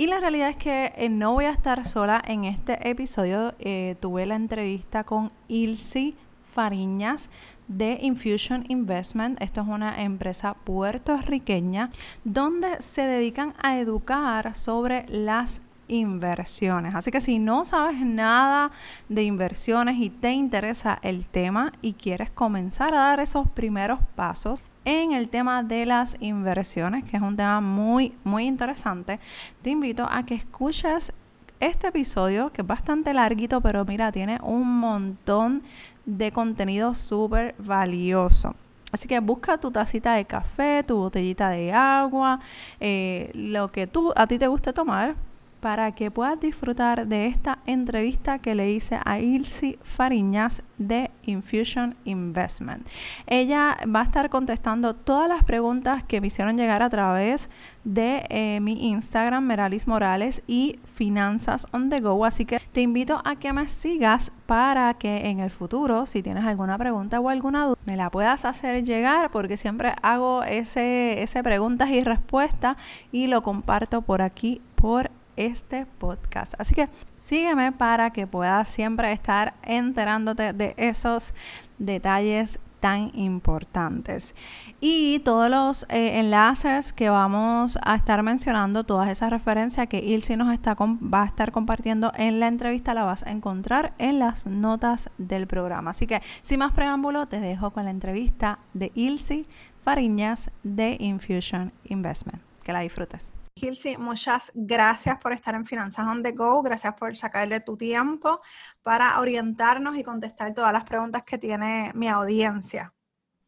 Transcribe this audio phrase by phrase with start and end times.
[0.00, 3.52] Y la realidad es que eh, no voy a estar sola en este episodio.
[3.58, 6.14] Eh, tuve la entrevista con Ilse
[6.54, 7.28] Fariñas
[7.68, 9.38] de Infusion Investment.
[9.42, 11.90] Esto es una empresa puertorriqueña
[12.24, 16.94] donde se dedican a educar sobre las inversiones.
[16.94, 18.70] Así que si no sabes nada
[19.10, 24.62] de inversiones y te interesa el tema y quieres comenzar a dar esos primeros pasos,
[24.90, 29.20] en el tema de las inversiones, que es un tema muy, muy interesante,
[29.62, 31.12] te invito a que escuches
[31.60, 35.62] este episodio, que es bastante larguito, pero mira, tiene un montón
[36.06, 38.56] de contenido súper valioso.
[38.90, 42.40] Así que busca tu tacita de café, tu botellita de agua,
[42.80, 45.14] eh, lo que tú a ti te guste tomar
[45.60, 51.94] para que puedas disfrutar de esta entrevista que le hice a Ilse Fariñas de Infusion
[52.04, 52.86] Investment.
[53.26, 57.50] Ella va a estar contestando todas las preguntas que me hicieron llegar a través
[57.84, 62.24] de eh, mi Instagram, Meralis Morales y Finanzas on the Go.
[62.24, 66.44] Así que te invito a que me sigas para que en el futuro, si tienes
[66.44, 71.42] alguna pregunta o alguna duda, me la puedas hacer llegar porque siempre hago ese, ese
[71.42, 72.76] preguntas y respuestas
[73.12, 76.54] y lo comparto por aquí por este podcast.
[76.58, 76.86] Así que
[77.18, 81.34] sígueme para que puedas siempre estar enterándote de esos
[81.78, 84.34] detalles tan importantes.
[84.80, 90.36] Y todos los eh, enlaces que vamos a estar mencionando, todas esas referencias que Ilse
[90.36, 94.46] nos está va a estar compartiendo en la entrevista, la vas a encontrar en las
[94.46, 95.90] notas del programa.
[95.90, 99.44] Así que sin más preámbulo, te dejo con la entrevista de Ilse
[99.84, 102.40] Fariñas de Infusion Investment.
[102.64, 103.32] Que la disfrutes.
[103.60, 108.40] Gilsi, muchas gracias por estar en Finanzas on the Go, gracias por sacarle tu tiempo
[108.82, 112.94] para orientarnos y contestar todas las preguntas que tiene mi audiencia.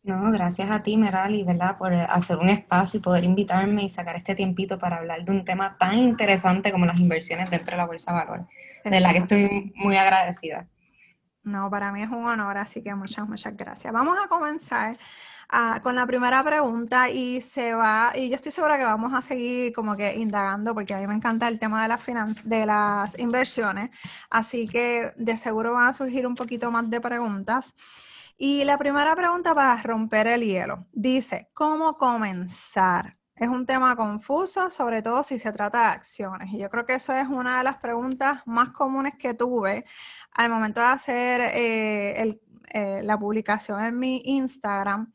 [0.02, 1.78] No, gracias a ti, Merali, ¿verdad?
[1.78, 5.46] Por hacer un espacio y poder invitarme y sacar este tiempito para hablar de un
[5.46, 8.46] tema tan interesante como las inversiones dentro de la Bolsa de Valor,
[8.84, 10.66] de la que estoy muy agradecida.
[11.42, 13.92] No, para mí es un honor, así que muchas, muchas gracias.
[13.92, 14.98] Vamos a comenzar
[15.54, 19.20] Ah, con la primera pregunta y se va, y yo estoy segura que vamos a
[19.20, 22.06] seguir como que indagando porque a mí me encanta el tema de las,
[22.48, 23.90] de las inversiones,
[24.30, 27.74] así que de seguro van a surgir un poquito más de preguntas.
[28.38, 33.18] Y la primera pregunta para romper el hielo dice, ¿cómo comenzar?
[33.36, 36.52] Es un tema confuso, sobre todo si se trata de acciones.
[36.52, 39.84] Y yo creo que eso es una de las preguntas más comunes que tuve
[40.32, 42.40] al momento de hacer eh, el,
[42.72, 45.12] eh, la publicación en mi Instagram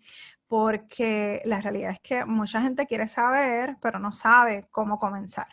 [0.47, 5.47] porque la realidad es que mucha gente quiere saber, pero no sabe cómo comenzar.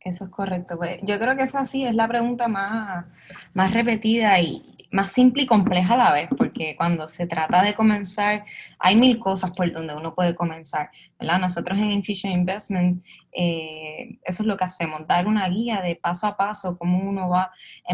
[0.00, 0.76] Eso es correcto.
[0.76, 3.06] Pues yo creo que esa sí es la pregunta más,
[3.54, 7.74] más repetida y, más simple y compleja a la vez, porque cuando se trata de
[7.74, 8.44] comenzar,
[8.78, 11.40] hay mil cosas por donde uno puede comenzar, ¿verdad?
[11.40, 16.26] Nosotros en Infusion Investment, eh, eso es lo que hacemos, dar una guía de paso
[16.26, 17.50] a paso, cómo uno va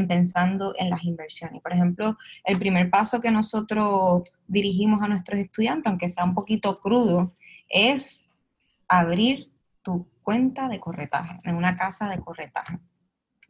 [0.08, 1.62] pensando en las inversiones.
[1.62, 6.80] Por ejemplo, el primer paso que nosotros dirigimos a nuestros estudiantes, aunque sea un poquito
[6.80, 7.32] crudo,
[7.68, 8.28] es
[8.88, 12.78] abrir tu cuenta de corretaje, en una casa de corretaje.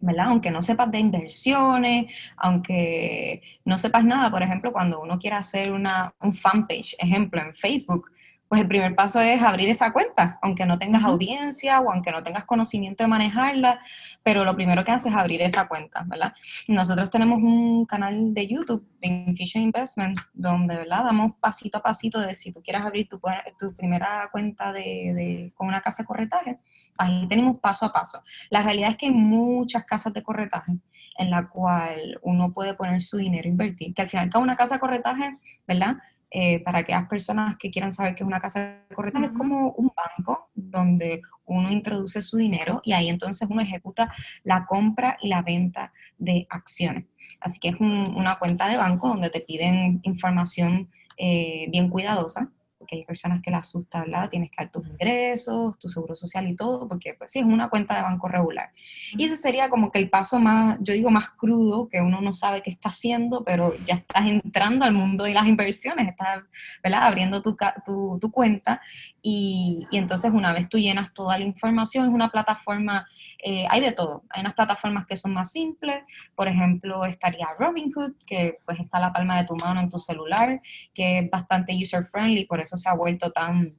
[0.00, 0.26] ¿Verdad?
[0.28, 5.72] Aunque no sepas de inversiones, aunque no sepas nada, por ejemplo, cuando uno quiere hacer
[5.72, 8.10] una, un fanpage, ejemplo, en Facebook,
[8.48, 12.22] pues el primer paso es abrir esa cuenta, aunque no tengas audiencia o aunque no
[12.22, 13.80] tengas conocimiento de manejarla,
[14.22, 16.32] pero lo primero que haces es abrir esa cuenta, ¿verdad?
[16.66, 21.04] Nosotros tenemos un canal de YouTube de Infusion Investment donde, ¿verdad?
[21.04, 23.20] Damos pasito a pasito de si tú quieres abrir tu,
[23.58, 26.58] tu primera cuenta de, con una casa de corretaje,
[26.96, 28.22] ahí tenemos paso a paso.
[28.48, 30.72] La realidad es que hay muchas casas de corretaje
[31.18, 34.74] en la cual uno puede poner su dinero invertir, que al final cada una casa
[34.74, 35.36] de corretaje,
[35.66, 35.96] ¿verdad?
[36.30, 39.72] Eh, para aquellas personas que quieran saber qué es una casa de corretaje, es como
[39.72, 44.12] un banco donde uno introduce su dinero y ahí entonces uno ejecuta
[44.44, 47.06] la compra y la venta de acciones.
[47.40, 52.96] Así que es una cuenta de banco donde te piden información eh, bien cuidadosa porque
[52.96, 54.30] hay personas que les asusta, ¿verdad?
[54.30, 57.68] Tienes que dar tus ingresos, tu seguro social y todo, porque pues sí, es una
[57.68, 58.70] cuenta de banco regular.
[59.12, 62.34] Y ese sería como que el paso más, yo digo más crudo, que uno no
[62.34, 66.44] sabe qué está haciendo, pero ya estás entrando al mundo de las inversiones, estás,
[66.82, 67.02] ¿verdad?
[67.02, 68.80] Abriendo tu, tu, tu cuenta
[69.22, 73.06] y, y, entonces una vez tú llenas toda la información, es una plataforma,
[73.42, 76.02] eh, hay de todo, hay unas plataformas que son más simples,
[76.34, 79.98] por ejemplo, estaría Robinhood, que pues está a la palma de tu mano en tu
[79.98, 80.60] celular,
[80.94, 83.76] que es bastante user friendly, por eso se ha vuelto tan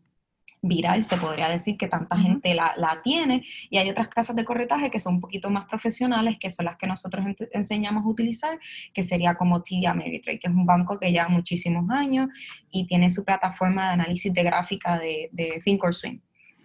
[0.61, 4.91] viral, se podría decir que tanta gente la, tiene, y hay otras casas de corretaje
[4.91, 8.59] que son un poquito más profesionales, que son las que nosotros enseñamos a utilizar,
[8.93, 12.29] que sería como TD Ameritrade, que es un banco que lleva muchísimos años
[12.71, 16.21] y tiene su plataforma de análisis de gráfica de, de Thinkorswim,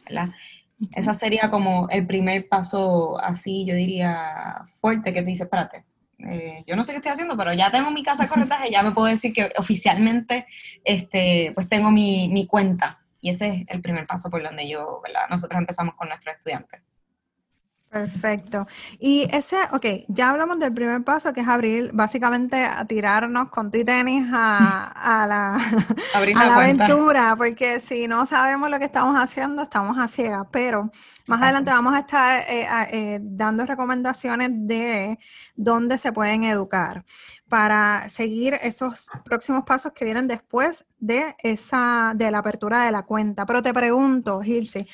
[0.07, 0.31] ¿verdad?
[0.93, 5.85] Esa sería como el primer paso así, yo diría, fuerte, que tú dices, espérate,
[6.19, 8.83] eh, yo no sé qué estoy haciendo, pero ya tengo mi casa de corretaje, ya
[8.83, 10.47] me puedo decir que oficialmente
[10.85, 15.01] este, pues tengo mi, mi cuenta y ese es el primer paso por donde yo,
[15.03, 15.23] ¿verdad?
[15.31, 16.83] Nosotros empezamos con nuestros estudiantes.
[17.95, 18.67] Perfecto.
[18.99, 23.71] Y ese, ok, ya hablamos del primer paso, que es abrir, básicamente a tirarnos con
[23.71, 25.61] tu tenis a, la,
[26.57, 30.45] aventura, porque si no sabemos lo que estamos haciendo, estamos a ciegas.
[30.51, 30.91] Pero
[31.29, 35.17] más adelante vamos a estar eh, eh, dando recomendaciones de
[35.55, 37.05] dónde se pueden educar
[37.49, 43.03] para seguir esos próximos pasos que vienen después de esa, de la apertura de la
[43.03, 43.47] cuenta.
[43.47, 44.85] Pero te pregunto, Gilsi,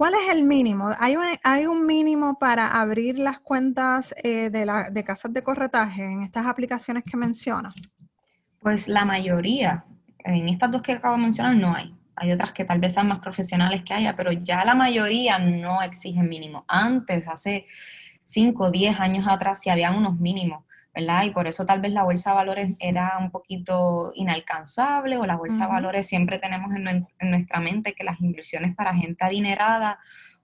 [0.00, 0.94] ¿Cuál es el mínimo?
[0.98, 5.42] ¿Hay un, hay un mínimo para abrir las cuentas eh, de, la, de casas de
[5.42, 7.74] corretaje en estas aplicaciones que mencionas?
[8.60, 9.84] Pues la mayoría,
[10.20, 11.94] en estas dos que acabo de mencionar no hay.
[12.16, 15.82] Hay otras que tal vez sean más profesionales que haya, pero ya la mayoría no
[15.82, 16.64] exigen mínimo.
[16.66, 17.66] Antes, hace
[18.24, 20.64] 5 o 10 años atrás, sí habían unos mínimos
[20.94, 21.24] ¿verdad?
[21.24, 25.36] Y por eso tal vez la bolsa de valores era un poquito inalcanzable o la
[25.36, 29.98] bolsa de valores siempre tenemos en, nuestra mente que las inversiones para gente adinerada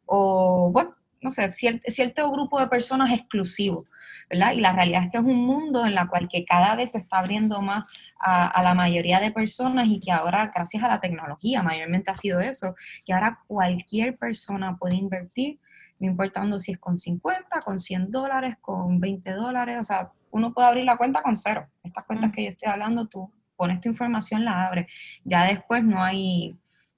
[0.04, 3.86] o, bueno, no sé, cierto, grupo de personas exclusivo,
[4.30, 4.52] ¿verdad?
[4.52, 6.98] Y la realidad es que es un mundo en el cual que cada vez se
[6.98, 7.84] está abriendo más
[8.20, 12.14] a, a, la mayoría de personas y que ahora, gracias a la tecnología, mayormente ha
[12.14, 15.58] sido eso, que ahora cualquier persona puede invertir,
[15.98, 20.52] no importando si es con 50, con 100 dólares, con 20 dólares, o sea, uno
[20.52, 21.68] puede abrir la cuenta con cero.
[21.82, 24.86] Estas cuentas que yo estoy hablando, tú pones tu información, la abres.
[25.24, 26.56] Ya después no hay,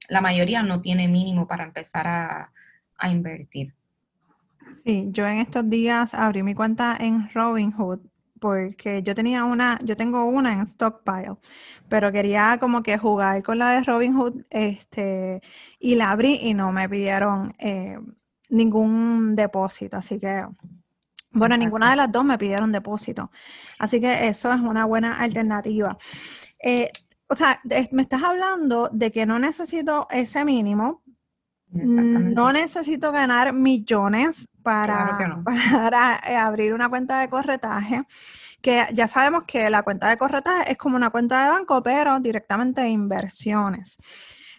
[0.09, 2.53] la mayoría no tiene mínimo para empezar a,
[3.09, 3.75] invertir.
[4.85, 8.01] Sí, yo en estos días abrí mi cuenta en Robinhood
[8.41, 11.37] porque yo tenía una, yo tengo una en Stockpile,
[11.89, 15.43] pero quería como que jugar con la de Robinhood, este,
[15.79, 17.99] y la abrí y no me pidieron eh,
[18.51, 20.43] ningún depósito, así que
[21.31, 23.31] bueno, ninguna de las dos me pidieron depósito.
[23.79, 25.97] Así que eso es una buena alternativa.
[26.63, 26.91] Eh,
[27.29, 27.61] o sea,
[27.93, 31.03] me estás hablando de que no necesito ese mínimo.
[31.71, 38.05] No necesito ganar millones para, para eh, abrir una cuenta de corretaje.
[38.63, 42.19] Que ya sabemos que la cuenta de corretaje es como una cuenta de banco, pero
[42.21, 43.99] directamente de inversiones.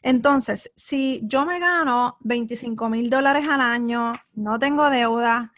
[0.01, 5.51] Entonces, si yo me gano 25 mil dólares al año, no tengo deuda,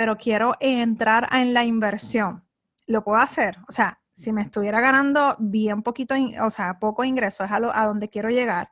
[0.00, 2.42] pero quiero entrar en la inversión,
[2.86, 3.58] ¿lo puedo hacer?
[3.68, 7.84] O sea, si me estuviera ganando bien poquito, o sea, poco ingreso, es a, a
[7.84, 8.70] donde quiero llegar.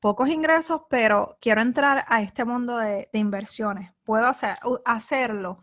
[0.00, 3.90] Pocos ingresos, pero quiero entrar a este mundo de, inversiones.
[4.04, 5.62] ¿Puedo hacer, hacerlo?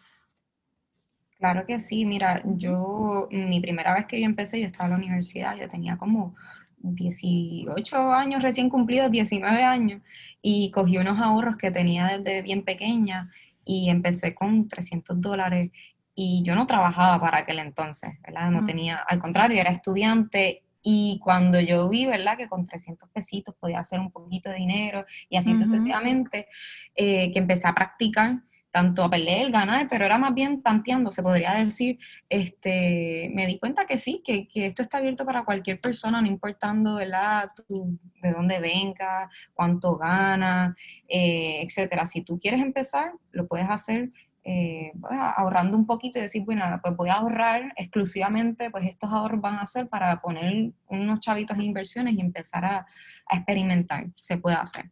[1.38, 4.98] Claro que sí, mira, yo, mi primera vez que yo empecé, yo estaba en la
[4.98, 6.34] universidad, yo tenía como
[6.80, 10.02] 18 años recién cumplidos, 19 años,
[10.42, 13.32] y cogí unos ahorros que tenía desde bien pequeña
[13.66, 15.72] y empecé con 300 dólares
[16.16, 18.52] y yo no trabajaba para aquel entonces, ¿verdad?
[18.52, 22.38] No tenía, al contrario, era estudiante y cuando yo vi, ¿verdad?
[22.38, 26.48] Que con 300 pesitos podía hacer un poquito de dinero y así sucesivamente,
[26.94, 28.42] eh, que empecé a practicar
[28.74, 33.60] tanto a perder, ganar, pero era más bien tanteando, se podría decir, este, me di
[33.60, 37.52] cuenta que sí, que, que esto está abierto para cualquier persona, no importando, ¿verdad?
[37.70, 40.76] de dónde venga, cuánto gana,
[41.08, 42.08] eh, etcétera.
[42.08, 44.10] Si tú quieres empezar, lo puedes hacer
[44.44, 49.12] eh, pues, ahorrando un poquito y decir, bueno, pues voy a ahorrar exclusivamente, pues estos
[49.12, 52.88] ahorros van a ser para poner unos chavitos en inversiones y empezar a,
[53.32, 54.08] experimentar.
[54.16, 54.90] Se puede hacer,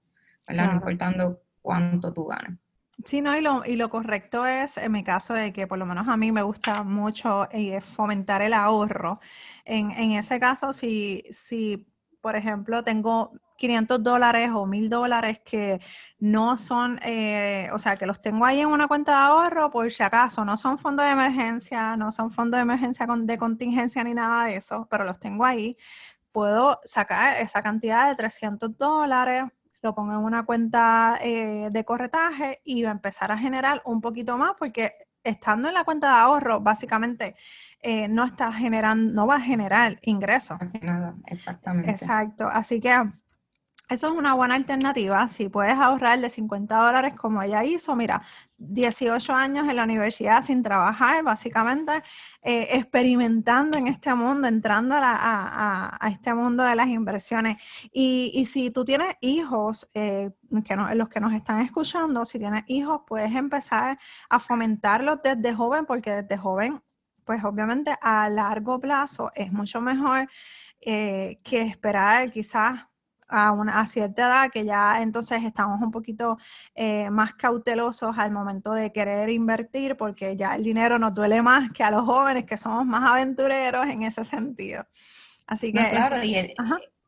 [0.48, 0.68] ¿verdad?
[0.68, 2.60] No importando cuánto tú ganas.
[3.06, 5.86] Sí, no, y lo, y lo correcto es, en mi caso, de que por lo
[5.86, 9.20] menos a mí me gusta mucho eh, fomentar el ahorro.
[9.66, 11.88] En, en ese caso, si, si,
[12.22, 15.80] por ejemplo, tengo 500 dólares o 1000 dólares que
[16.20, 19.92] no son, eh, o sea, que los tengo ahí en una cuenta de ahorro por
[19.92, 24.14] si acaso, no son fondos de emergencia, no son fondos de emergencia de contingencia ni
[24.14, 25.78] nada de eso, pero los tengo ahí
[26.32, 29.44] puedo sacar esa cantidad de 300 dólares,
[29.82, 34.02] lo pongo en una cuenta eh, de corretaje y va a empezar a generar un
[34.02, 37.36] poquito más porque estando en la cuenta de ahorro, básicamente
[37.82, 40.58] eh, no está generando, no va a generar ingresos.
[40.60, 41.92] Así nada, exactamente.
[41.92, 42.48] Exacto.
[42.48, 42.96] Así que
[43.92, 45.28] eso es una buena alternativa.
[45.28, 48.22] Si puedes ahorrar de 50 dólares como ella hizo, mira,
[48.58, 51.92] 18 años en la universidad sin trabajar, básicamente
[52.42, 57.62] eh, experimentando en este mundo, entrando a, este mundo de las inversiones.
[57.92, 63.36] Y, si tú tienes hijos, eh, los que nos están escuchando, si tienes hijos, puedes
[63.36, 66.82] empezar a fomentarlos desde joven, porque desde joven,
[67.26, 70.30] pues obviamente a largo plazo es mucho mejor
[70.80, 72.86] eh, que esperar quizás
[73.32, 76.38] a, una, cierta edad que ya entonces estamos un poquito
[76.76, 81.72] eh, más cautelosos al momento de querer invertir porque ya el dinero nos duele más
[81.72, 84.86] que a los jóvenes que somos más aventureros en ese sentido.
[85.48, 85.90] Así que...
[85.90, 86.36] claro, y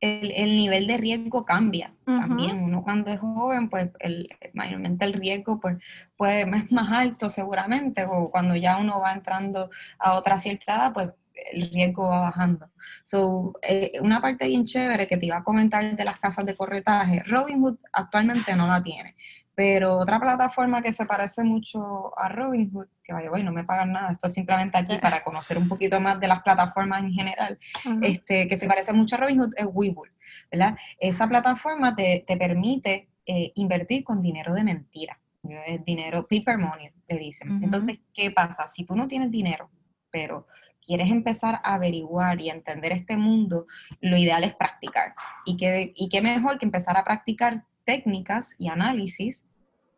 [0.04, 2.62] el, nivel de riesgo cambia también.
[2.62, 5.78] Uno cuando es joven, pues el, mayormente el riesgo pues,
[6.18, 10.94] puede, es más alto seguramente, o cuando ya uno va entrando a otra cierta edad,
[10.94, 11.10] pues
[11.52, 12.70] el riesgo va bajando.
[13.04, 16.56] So, eh, una parte bien chévere que te iba a comentar de las casas de
[16.56, 19.16] corretaje, Robinhood actualmente no la tiene,
[19.56, 23.92] pero otra plataforma que se parece mucho a Robinhood, que vaya, bueno, no me pagan
[23.92, 27.60] nada, esto es simplemente aquí para conocer un poquito más de las plataformas en general,
[28.02, 30.12] este, que se parece mucho a Robinhood es Webull,
[30.52, 30.78] ¿verdad?
[31.00, 35.20] Esa plataforma te, permite eh, invertir con dinero de mentira,
[35.68, 37.62] es dinero paper money, le dicen.
[37.62, 38.68] Entonces, ¿qué pasa?
[38.68, 39.70] Si tú no tienes dinero,
[40.10, 40.48] pero
[40.86, 43.68] quieres empezar a averiguar y entender este mundo,
[44.02, 45.16] lo ideal es practicar.
[45.46, 49.46] Y qué, y qué mejor que empezar a practicar técnicas y análisis,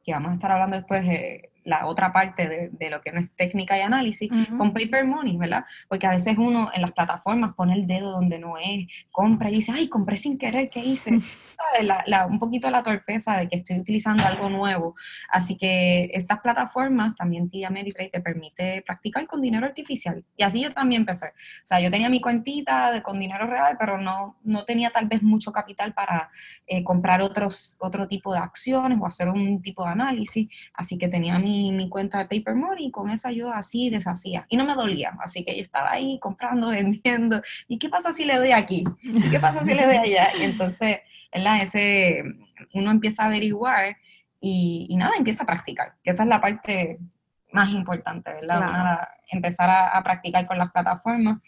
[0.04, 3.30] que vamos a estar hablando después de la otra parte de, lo que no es
[3.36, 5.66] técnica y análisis, con paper money, ¿verdad?
[5.90, 9.56] Porque a veces uno en las plataformas pone el dedo donde no es, compra y
[9.56, 11.20] dice, ay, compré sin querer, ¿qué hice?
[11.82, 14.96] La, un poquito la torpeza de que estoy utilizando algo nuevo.
[15.30, 20.24] Así que estas plataformas, también TIA Ameritrade, te permite practicar con dinero artificial.
[20.38, 21.28] Y así yo también empecé.
[21.28, 25.08] O sea, yo tenía mi cuentita de, con dinero real, pero no, no tenía tal
[25.08, 26.30] vez mucho capital para
[26.68, 30.48] eh, comprar otros, otro tipo de acciones o hacer un tipo de análisis.
[30.74, 34.46] Así que tenía mi mi, cuenta de Paper Money y con esa yo así deshacía.
[34.50, 37.42] Y no me dolía, así que yo estaba ahí comprando, vendiendo.
[37.68, 38.84] ¿Y qué pasa si le doy aquí?
[39.02, 40.30] ¿Y qué pasa si le doy allá?
[40.40, 41.00] Y entonces,
[41.34, 41.62] ¿verdad?
[41.62, 42.24] Ese,
[42.74, 43.98] uno empieza a averiguar
[44.40, 47.00] y, nada, empieza a practicar, que esa es la parte
[47.52, 49.08] más importante, ¿verdad?
[49.32, 51.40] empezar a, a practicar con las plataformas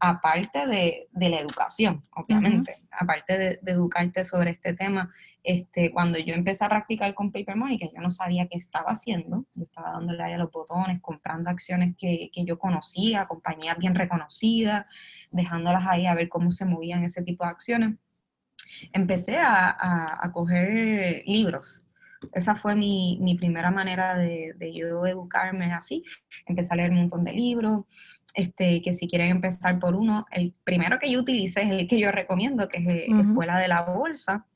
[0.00, 6.64] aparte de, la educación, obviamente, aparte de, educarte sobre este tema, este, cuando yo empecé
[6.64, 10.22] a practicar con Paper Money, que yo no sabía qué estaba haciendo, yo estaba dándole
[10.22, 14.86] ahí a los botones, comprando acciones que, yo conocía, compañías bien reconocidas,
[15.30, 17.96] dejándolas ahí a ver cómo se movían ese tipo de acciones,
[18.92, 19.76] empecé a,
[20.20, 21.84] a, coger libros,
[22.32, 26.04] esa fue mi, primera manera de, de, yo educarme así.
[26.46, 27.84] Empecé a leer un montón de libros,
[28.34, 32.00] este, que si quieren empezar por uno, el primero que yo utilicé es el que
[32.00, 34.46] yo recomiendo, que es eh, Escuela de la Bolsa.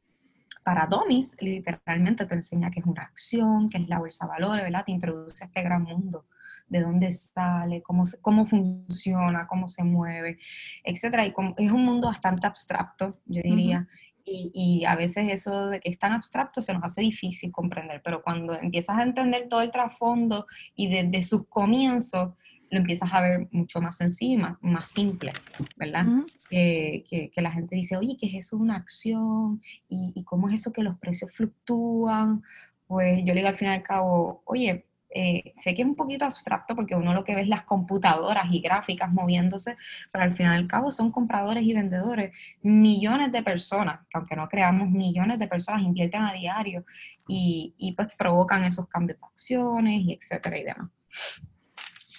[0.64, 4.64] Para Domis, literalmente te enseña qué es una acción, qué es la bolsa de valores,
[4.64, 4.84] ¿verdad?
[4.84, 6.26] Te introduce a este gran mundo,
[6.68, 10.38] de dónde sale, cómo, cómo funciona, cómo se mueve,
[10.84, 11.32] etc.
[11.56, 13.88] Y es un mundo bastante abstracto, yo diría.
[14.24, 18.02] y, y, a veces eso de que es tan abstracto se nos hace difícil comprender,
[18.04, 22.34] pero cuando empiezas a entender todo el trasfondo y desde sus comienzos,
[22.70, 25.32] lo empiezas a ver mucho más sencillo más, simple,
[25.76, 26.06] ¿verdad?
[26.50, 29.62] que, la gente dice, oye, ¿qué es eso una acción?
[29.88, 32.42] ¿Y, cómo es eso que los precios fluctúan?
[32.86, 35.94] Pues yo le digo al fin y al cabo, oye, eh, sé que es un
[35.94, 39.76] poquito abstracto porque uno lo que ve es las computadoras y gráficas moviéndose,
[40.12, 42.32] pero al final y al cabo son compradores y vendedores.
[42.62, 46.84] Millones de personas, aunque no creamos, millones de personas invierten a diario
[47.26, 50.90] y, y pues provocan esos cambios de acciones y etcétera y demás.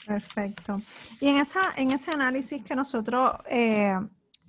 [0.09, 0.81] Perfecto.
[1.21, 3.95] Y en, esa, en ese análisis que nosotros, eh,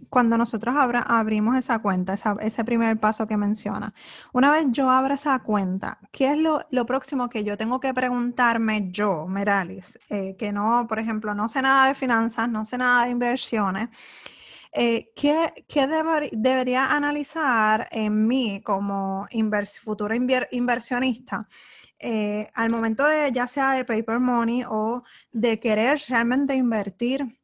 [0.09, 3.93] cuando nosotros abrimos esa cuenta, ese primer paso que menciona,
[4.33, 8.89] una vez yo abra esa cuenta, ¿qué es lo, próximo que yo tengo que preguntarme
[8.91, 10.01] yo, Meralis?
[10.09, 13.91] Eh, que no, por ejemplo, no sé nada de finanzas, no sé nada de inversiones.
[14.73, 15.53] Eh, ¿Qué,
[16.33, 19.29] debería analizar en mí como
[19.83, 21.47] futuro inversionista?
[22.03, 27.39] Eh, al momento de ya sea de paper money o de querer realmente invertir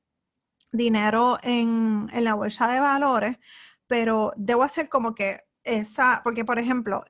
[0.73, 3.39] dinero en, la bolsa de valores,
[3.87, 7.05] pero debo hacer como que esa, porque por ejemplo,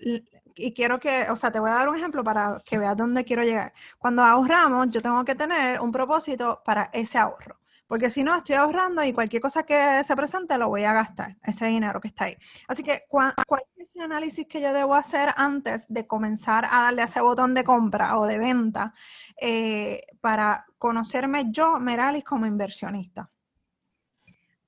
[0.57, 3.25] y quiero que, o sea, te voy a dar un ejemplo para que veas dónde
[3.25, 3.73] quiero llegar.
[3.99, 7.59] Cuando ahorramos, yo tengo que tener un propósito para ese ahorro.
[7.87, 11.37] Porque si no estoy ahorrando y cualquier cosa que se presente lo voy a gastar,
[11.43, 12.37] ese dinero que está ahí.
[12.66, 13.33] Así que, ¿cuál,
[13.76, 17.55] es ese análisis que yo debo hacer antes de comenzar a darle a ese botón
[17.55, 18.93] de compra o de venta
[19.40, 23.31] eh, para conocerme yo, Meralis, como inversionista?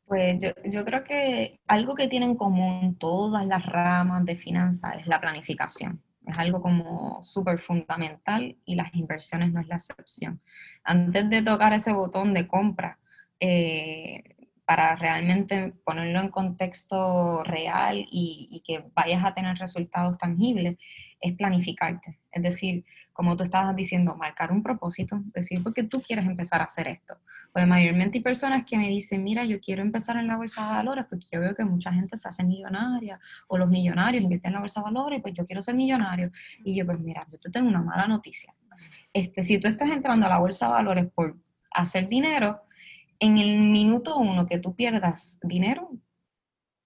[0.04, 4.96] Pues yo, yo, creo que algo que tienen en común todas las ramas de finanzas
[5.00, 6.02] es la planificación.
[6.24, 10.40] Es algo como súper fundamental y las inversiones no es la excepción.
[10.84, 12.98] Antes de tocar ese botón de compra,
[13.40, 14.22] eh,
[14.64, 20.76] para realmente ponerlo en contexto real y, y, que vayas a tener resultados tangibles,
[21.20, 22.18] es planificarte.
[22.30, 22.84] Es decir,
[23.18, 26.86] como tú estabas diciendo, marcar un propósito, decir, ¿por qué tú quieres empezar a hacer
[26.86, 27.18] esto?
[27.52, 30.68] Pues mayormente hay personas que me dicen, mira, yo quiero empezar en la bolsa de
[30.68, 33.18] valores porque yo veo que mucha gente se hace millonaria
[33.48, 36.30] o los millonarios invierten en la bolsa de valores, pues yo quiero ser millonario.
[36.62, 38.54] Y yo, pues mira, yo te tengo una mala noticia.
[39.12, 41.36] Este, si tú estás entrando a la bolsa de valores por
[41.72, 42.60] hacer dinero,
[43.20, 45.90] en el minuto uno que tú pierdas dinero,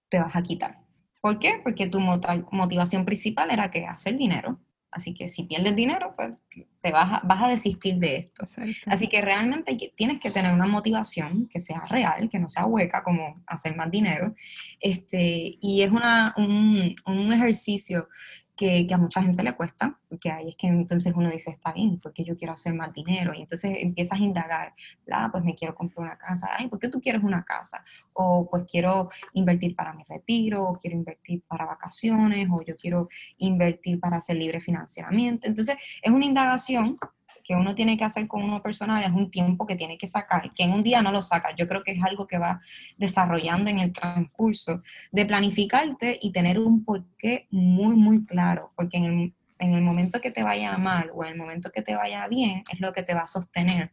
[0.09, 0.79] te vas a quitar.
[1.21, 1.59] ¿Por qué?
[1.63, 4.59] Porque tu motivación principal era que hacer dinero.
[4.91, 6.33] Así que si pierdes dinero, pues
[6.81, 8.45] te vas a, vas a desistir de esto.
[8.85, 13.03] Así que realmente tienes que tener una motivación que sea real, que no sea hueca,
[13.03, 14.35] como hacer más dinero.
[14.79, 18.07] Este, y es una, un, un ejercicio
[18.55, 21.99] que, a mucha gente le cuesta, porque ahí es que entonces uno dice, está bien,
[21.99, 24.73] porque yo quiero hacer más dinero, y entonces empiezas a indagar,
[25.11, 27.83] ah, pues me quiero comprar una casa, ay, ¿por qué tú quieres una casa?
[28.13, 33.09] O pues quiero invertir para mi retiro, o quiero invertir para vacaciones, o yo quiero
[33.37, 35.47] invertir para ser libre financieramente.
[35.47, 36.97] Entonces es una indagación
[37.43, 40.53] que uno tiene que hacer con uno personal es un tiempo que tiene que sacar,
[40.53, 41.55] que en un día no lo saca.
[41.55, 42.61] Yo creo que es algo que va
[42.97, 44.81] desarrollando en el transcurso
[45.11, 50.21] de planificarte y tener un porqué muy, muy claro, porque en el, en el momento
[50.21, 53.03] que te vaya mal o en el momento que te vaya bien es lo que
[53.03, 53.91] te va a sostener,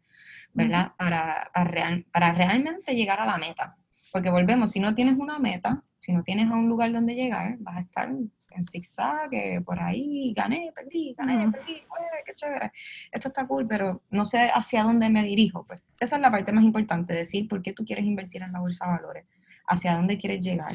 [0.52, 0.92] ¿verdad?
[0.96, 3.76] Para, para, para realmente llegar a la meta.
[4.12, 7.56] Porque volvemos, si no tienes una meta, si no tienes a un lugar donde llegar,
[7.58, 8.10] vas a estar
[8.52, 9.30] en zigzag,
[9.64, 11.82] por ahí gané, perdí, gané, perdí,
[12.24, 12.72] qué chévere,
[13.10, 15.64] esto está cool, pero no sé hacia dónde me dirijo.
[15.64, 18.60] Pues esa es la parte más importante, decir por qué tú quieres invertir en la
[18.60, 19.26] bolsa de valores,
[19.66, 20.72] hacia dónde quieres llegar,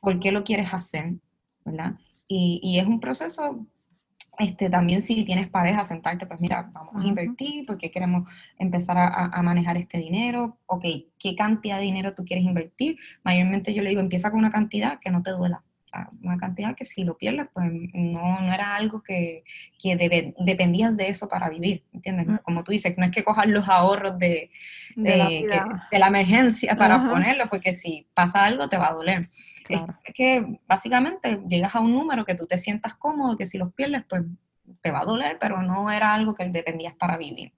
[0.00, 1.14] por qué lo quieres hacer,
[1.64, 1.94] ¿verdad?
[2.28, 3.66] Y, y es un proceso
[4.38, 8.28] este, también si tienes pareja, sentarte, pues mira, vamos a invertir, porque queremos
[8.58, 10.84] empezar a, a, manejar este dinero, ok,
[11.18, 12.98] ¿qué cantidad de dinero tú quieres invertir?
[13.22, 15.62] Mayormente yo le digo, empieza con una cantidad que no te duela,
[16.22, 19.44] una cantidad que si lo pierdes, pues no, no era algo que,
[19.78, 19.96] que
[20.38, 22.26] dependías de eso para vivir, ¿entiendes?
[22.26, 22.36] Mm.
[22.42, 24.50] Como tú dices, no es que cojas los ahorros de,
[24.96, 25.46] de,
[25.92, 29.28] la, emergencia para ponerlos, porque si pasa algo te va a doler.
[29.68, 29.80] Es,
[30.14, 34.04] que básicamente llegas a un número que tú te sientas cómodo, que si los pierdes,
[34.08, 34.22] pues
[34.80, 37.52] te va a doler, pero no era algo que dependías para vivir.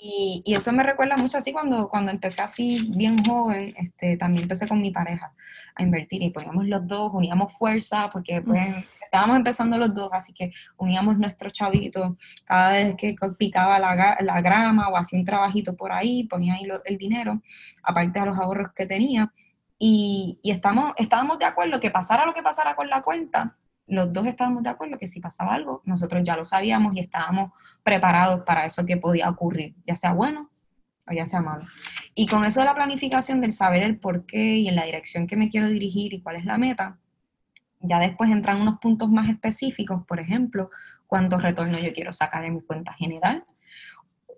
[0.00, 4.44] Y, y, eso me recuerda mucho así cuando, cuando empecé así bien joven, este, también
[4.44, 5.32] empecé con mi pareja
[5.74, 8.62] a invertir y poníamos los dos, uníamos fuerza, porque pues,
[9.02, 14.40] estábamos empezando los dos, así que uníamos nuestros chavitos, cada vez que picaba la, la
[14.40, 17.42] grama o hacía un trabajito por ahí, ponía ahí el dinero,
[17.82, 19.32] aparte de los ahorros que tenía,
[19.78, 24.12] y, y estamos, estábamos de acuerdo que pasara lo que pasara con la cuenta, los
[24.12, 28.40] dos estábamos de acuerdo que si pasaba algo, nosotros ya lo sabíamos y estábamos preparados
[28.40, 30.50] para eso que podía ocurrir, ya sea bueno
[31.08, 31.64] o ya sea malo.
[32.14, 35.26] Y con eso de la planificación, del saber el por qué y en la dirección
[35.26, 36.98] que me quiero dirigir y cuál es la meta,
[37.80, 40.70] ya después entran unos puntos más específicos, por ejemplo,
[41.06, 43.44] cuánto retorno yo quiero sacar en mi cuenta general,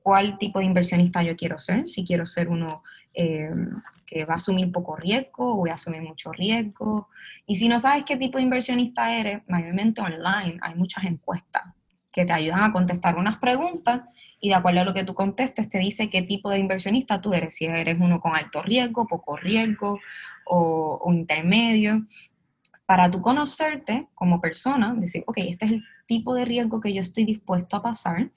[0.02, 2.82] cuál tipo de inversionista yo quiero ser, si quiero ser uno
[3.20, 3.50] eh,
[4.06, 7.08] que va a asumir poco riesgo voy a asumir mucho riesgo.
[7.46, 11.64] Y si no sabes qué tipo de inversionista eres, mayormente online hay muchas encuestas
[12.12, 14.02] que te ayudan a contestar unas preguntas
[14.40, 17.34] y de acuerdo a lo que tú contestes te dice qué tipo de inversionista tú
[17.34, 19.98] eres, si eres uno con alto riesgo, poco riesgo
[20.46, 22.06] o, o intermedio,
[22.86, 27.00] para tú conocerte como persona, decir, ok, este es el tipo de riesgo que yo
[27.00, 28.30] estoy dispuesto a pasar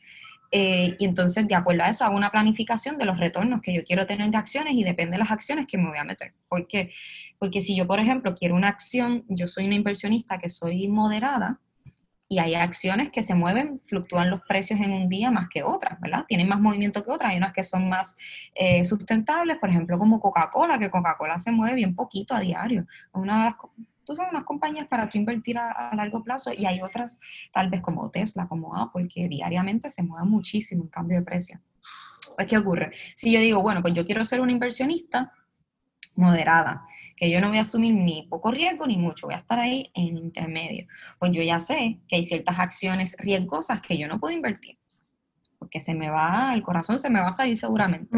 [0.51, 3.83] eh, y entonces, de acuerdo a eso, hago una planificación de los retornos que yo
[3.85, 6.33] quiero tener de acciones y depende de las acciones que me voy a meter.
[6.49, 6.91] ¿Por qué?
[7.39, 11.59] Porque si yo, por ejemplo, quiero una acción, yo soy una inversionista que soy moderada
[12.27, 15.99] y hay acciones que se mueven, fluctúan los precios en un día más que otras,
[15.99, 16.25] ¿verdad?
[16.27, 17.31] Tienen más movimiento que otras.
[17.31, 18.17] Hay unas que son más
[18.55, 22.87] eh, sustentables, por ejemplo, como Coca-Cola, que Coca-Cola se mueve bien poquito a diario.
[23.11, 23.55] Una de las
[24.05, 27.19] son unas compañías para tú invertir a, largo plazo y hay otras,
[27.53, 31.59] tal vez como Tesla, como Apple, que diariamente se mueven muchísimo en cambio de precio.
[32.35, 32.91] Pues, ¿qué ocurre?
[33.15, 35.31] Si yo digo, bueno, pues yo quiero ser una inversionista
[36.15, 36.85] moderada,
[37.15, 39.91] que yo no voy a asumir ni poco riesgo ni mucho, voy a estar ahí
[39.93, 40.87] en intermedio.
[41.19, 44.77] Pues yo ya sé que hay ciertas acciones riesgosas que yo no puedo invertir,
[45.57, 48.17] porque se me va, el corazón se me va a salir seguramente.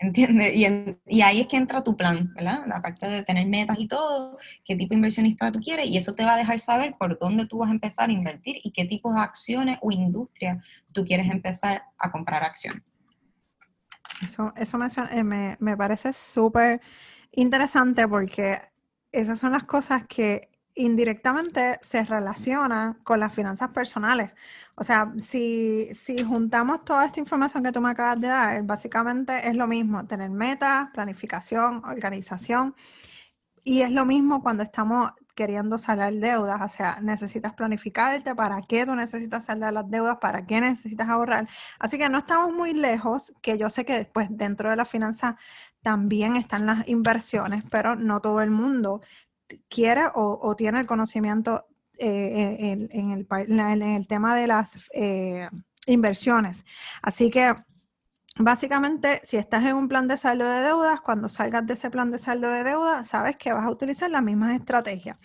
[0.00, 0.52] ¿Entiendes?
[0.54, 0.66] Y,
[1.06, 2.64] y, ahí es que entra tu plan, ¿verdad?
[2.72, 6.24] Aparte de tener metas y todo, qué tipo de inversionista tú quieres, y eso te
[6.24, 9.14] va a dejar saber por dónde tú vas a empezar a invertir y qué tipos
[9.14, 12.82] de acciones o industrias tú quieres empezar a comprar acciones.
[14.24, 16.80] Eso, eso me, eh, me, me parece súper
[17.32, 18.60] interesante porque
[19.12, 24.30] esas son las cosas que indirectamente se relacionan con las finanzas personales.
[24.80, 29.46] O sea, si, si, juntamos toda esta información que tú me acabas de dar, básicamente
[29.46, 32.74] es lo mismo, tener metas, planificación, organización.
[33.62, 38.86] Y es lo mismo cuando estamos queriendo saldar deudas, o sea, necesitas planificarte para qué
[38.86, 41.46] tú necesitas saldar las deudas, para qué necesitas ahorrar.
[41.78, 45.36] Así que no estamos muy lejos, que yo sé que después dentro de la finanza
[45.82, 49.02] también están las inversiones, pero no todo el mundo
[49.68, 51.66] quiere o, tiene el conocimiento
[52.00, 55.48] eh, en, el, tema de las eh,
[55.86, 56.64] inversiones.
[57.02, 57.54] Así que
[58.36, 62.10] básicamente, si estás en un plan de saldo de deudas, cuando salgas de ese plan
[62.10, 65.18] de saldo de deudas, sabes que vas a utilizar las mismas estrategias.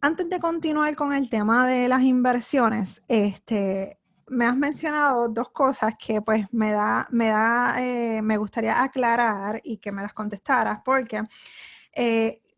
[0.00, 5.94] Antes de continuar con el tema de las inversiones, este, me has mencionado dos cosas
[5.98, 10.80] que pues me da, me da, eh, me gustaría aclarar y que me las contestaras,
[10.82, 11.22] porque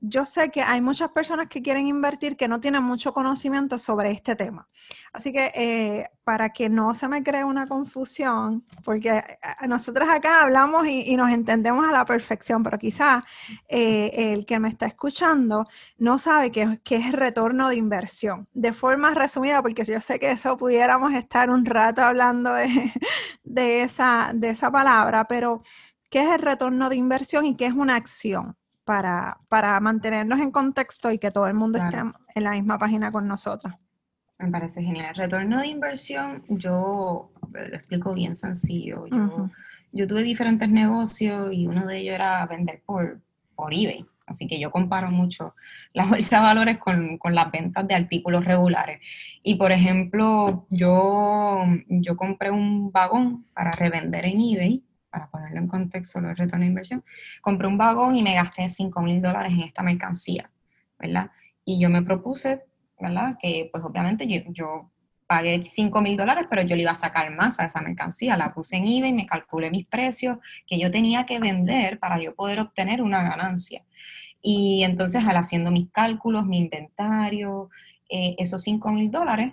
[0.05, 4.11] yo sé que hay muchas personas que quieren invertir que no tienen mucho conocimiento sobre
[4.11, 4.67] este tema.
[5.13, 9.25] Así que eh, para que no se me cree una confusión, porque eh,
[9.69, 13.25] nosotros acá hablamos y, nos entendemos a la perfección, pero quizá
[13.69, 18.49] eh, el que me está escuchando no sabe qué, es es retorno de inversión.
[18.53, 22.53] De forma resumida, porque yo sé que eso pudiéramos estar un rato hablando
[23.45, 25.63] de, esa, de esa palabra, pero
[26.11, 28.57] ¿qué es el retorno de inversión y qué es una acción?
[28.85, 33.13] Para, para mantenernos en contexto y que todo el mundo esté en la misma página
[33.13, 33.73] con nosotros.
[34.39, 35.15] Me parece genial.
[35.15, 39.07] Retorno de inversión, yo lo explico bien sencillo.
[39.07, 39.51] Yo,
[39.93, 43.21] yo tuve diferentes negocios y uno de ellos era vender por,
[43.55, 44.05] por eBay.
[44.27, 45.55] Así que yo comparo mucho
[45.93, 49.01] la bolsa de valores con, con, las ventas de artículos regulares.
[49.43, 55.69] Y por ejemplo, yo, yo compré un vagón para revender en eBay para ponerlo en
[55.69, 57.05] contexto, lo de retorno de inversión,
[57.43, 60.51] compré un vagón y me gasté 5 mil dólares en esta mercancía,
[60.99, 61.31] ¿verdad?
[61.65, 62.65] Y yo me propuse,
[62.99, 63.37] ¿verdad?
[63.41, 64.91] Que pues obviamente yo, yo
[65.27, 68.37] pagué 5 mil dólares, pero yo le iba a sacar más a esa mercancía.
[68.37, 72.35] La puse en eBay, me calculé mis precios que yo tenía que vender para yo
[72.35, 73.85] poder obtener una ganancia.
[74.43, 77.71] Y entonces, al haciendo mis cálculos, mi inventario,
[78.11, 79.53] eh, esos 5 mil dólares,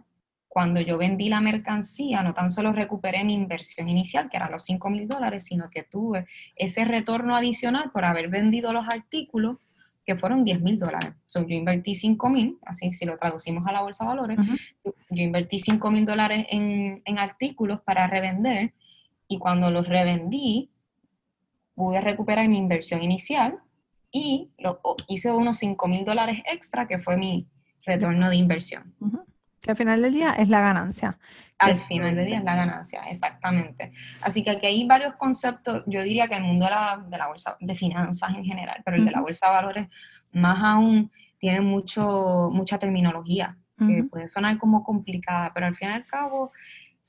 [0.49, 4.65] cuando yo vendí la mercancía, no tan solo recuperé mi inversión inicial, que eran los
[4.65, 9.57] 5 mil dólares, sino que tuve ese retorno adicional por haber vendido los artículos,
[10.03, 11.13] que fueron 10 mil dólares.
[11.33, 14.39] yo invertí 5 mil, así si lo traducimos a la bolsa de valores,
[14.83, 18.73] yo invertí 5 mil dólares en, en artículos para revender
[19.27, 20.71] y cuando los revendí,
[21.75, 23.59] pude recuperar mi inversión inicial
[24.11, 27.47] y lo, hice unos 5 mil dólares extra, que fue mi
[27.85, 28.95] retorno de inversión.
[29.61, 31.17] Que al final del día es la ganancia.
[31.57, 33.91] Al final del día es la ganancia, exactamente.
[34.21, 37.27] Así que aquí hay varios conceptos, yo diría que el mundo de la, de la
[37.27, 39.87] bolsa, de finanzas en general, pero el de la bolsa de valores
[40.31, 45.93] más aún tiene mucho, mucha terminología, que puede sonar como complicada, pero al fin y
[45.93, 46.51] al cabo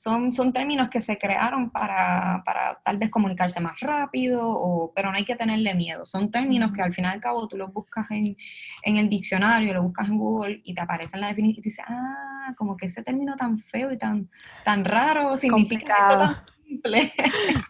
[0.01, 5.11] son, son términos que se crearon para, para, tal vez comunicarse más rápido, o, pero
[5.11, 6.07] no hay que tenerle miedo.
[6.07, 8.35] Son términos que al fin y al cabo tú los buscas en,
[8.81, 11.85] en el diccionario, los buscas en Google y te aparece en la definición y dices,
[11.87, 14.27] ah, como que ese término tan feo y tan,
[14.65, 17.13] tan raro significa esto tan simple.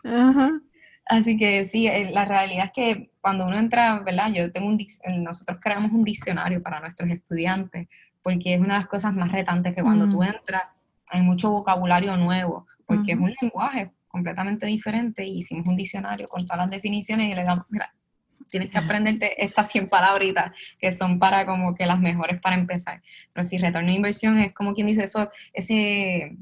[1.08, 4.32] Así que sí, eh, la realidad es que cuando uno entra, ¿verdad?
[4.32, 4.78] Yo tengo un
[5.22, 7.90] nosotros creamos un diccionario para nuestros estudiantes,
[8.22, 10.64] porque es una de las cosas más retantes que cuando tú entras
[11.12, 16.46] hay mucho vocabulario nuevo, porque es un lenguaje completamente diferente y hicimos un diccionario con
[16.46, 17.94] todas las definiciones y le damos, mira,
[18.50, 23.02] tienes que aprenderte estas 100 palabritas que son para como que las mejores para empezar.
[23.34, 26.38] Pero si retorno de inversión es como quien dice eso, ese,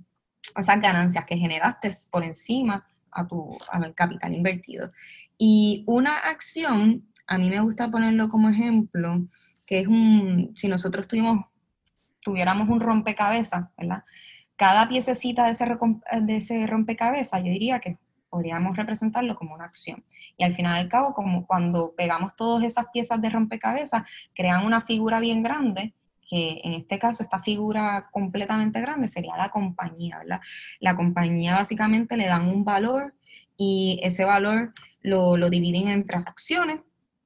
[0.55, 4.91] esas ganancias que generaste por encima a tu al capital invertido.
[5.37, 9.25] Y una acción, a mí me gusta ponerlo como ejemplo,
[9.65, 11.45] que es un, si nosotros tuvimos,
[12.21, 14.03] tuviéramos un rompecabezas, ¿verdad?
[14.59, 15.65] Cada piececita de ese,
[16.21, 17.97] de ese rompecabezas, yo diría que
[18.29, 20.03] podríamos representarlo como una acción.
[20.35, 24.03] Y al final del cabo, como cuando pegamos todas esas piezas de rompecabezas,
[24.35, 25.93] crean una figura bien grande,
[26.29, 30.41] que en este caso esta figura completamente grande sería la compañía, ¿verdad?
[30.81, 33.15] La compañía básicamente le dan un valor
[33.55, 36.81] y ese valor lo, lo dividen entre acciones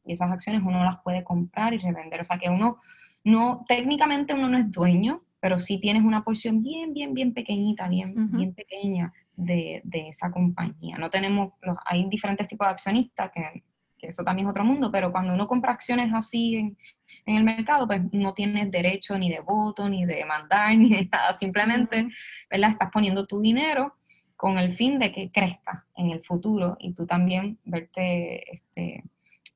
[0.05, 2.21] y esas acciones uno las puede comprar y revender.
[2.21, 2.77] O sea que uno
[3.23, 7.89] no, técnicamente uno no es dueño pero sí tienes una porción bien, bien, bien pequeñita,
[7.89, 10.95] bien, bien pequeña de, esa compañía.
[10.97, 13.61] No tenemos, los, hay diferentes tipos de accionistas, que,
[14.07, 16.77] eso también es otro mundo, pero cuando uno compra acciones así en,
[17.25, 21.33] el mercado, pues no tienes derecho ni de voto, ni de mandar, ni de nada,
[21.33, 22.07] simplemente,
[22.49, 22.69] ¿verdad?
[22.69, 23.97] Estás poniendo tu dinero
[24.37, 29.03] con el fin de que crezca en el futuro y tú también verte, este,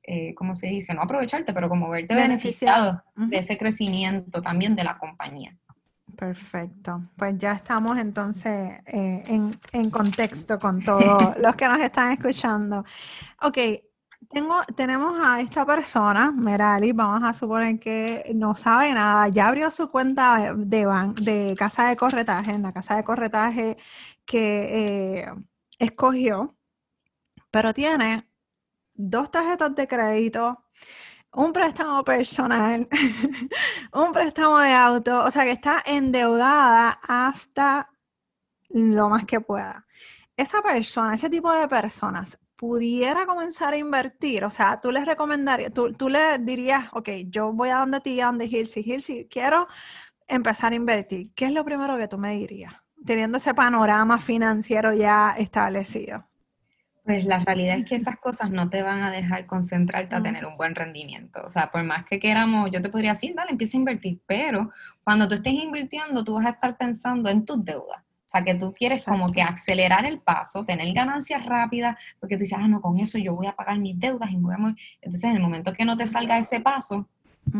[0.02, 0.92] eh, ¿cómo se dice?
[0.92, 5.56] No aprovecharte, pero como verte beneficiado, de ese crecimiento también de la compañía.
[6.18, 7.00] Perfecto.
[7.16, 9.22] Pues ya estamos entonces eh,
[9.72, 12.84] en, contexto con todos los que nos están escuchando.
[13.40, 13.56] Ok,
[14.28, 19.70] tengo, tenemos a esta persona, Merali, vamos a suponer que no sabe nada, ya abrió
[19.70, 20.86] su cuenta de,
[21.20, 23.76] de casa de corretaje, en la casa de corretaje
[24.24, 25.32] que eh,
[25.78, 26.56] escogió,
[27.52, 28.28] pero tiene
[28.92, 30.64] dos tarjetas de crédito,
[31.32, 32.88] un préstamo personal,
[33.92, 37.90] un préstamo de auto, o sea que está endeudada hasta
[38.70, 39.86] lo más que pueda.
[40.36, 45.72] Esa persona, ese tipo de personas, pudiera comenzar a invertir, o sea, tú les recomendarías,
[45.72, 49.68] tú, tú le dirías, ok, yo voy a donde ti, a donde Hilsi, Hilsi, quiero
[50.26, 51.32] empezar a invertir.
[51.34, 52.74] ¿Qué es lo primero que tú me dirías?
[53.04, 56.27] teniendo ese panorama financiero ya establecido?
[57.08, 60.44] Pues la realidad es que esas cosas no te van a dejar concentrarte a tener
[60.44, 61.40] un buen rendimiento.
[61.42, 64.70] O sea, por más que queramos, yo te podría decir, dale, empieza a invertir, pero
[65.04, 68.02] cuando tú estés invirtiendo, tú vas a estar pensando en tus deudas.
[68.02, 72.40] O sea, que tú quieres como que acelerar el paso, tener ganancias rápidas, porque tú
[72.40, 75.30] dices, ah, no, con eso yo voy a pagar mis deudas y voy a Entonces,
[75.30, 77.08] en el momento que no te salga ese paso,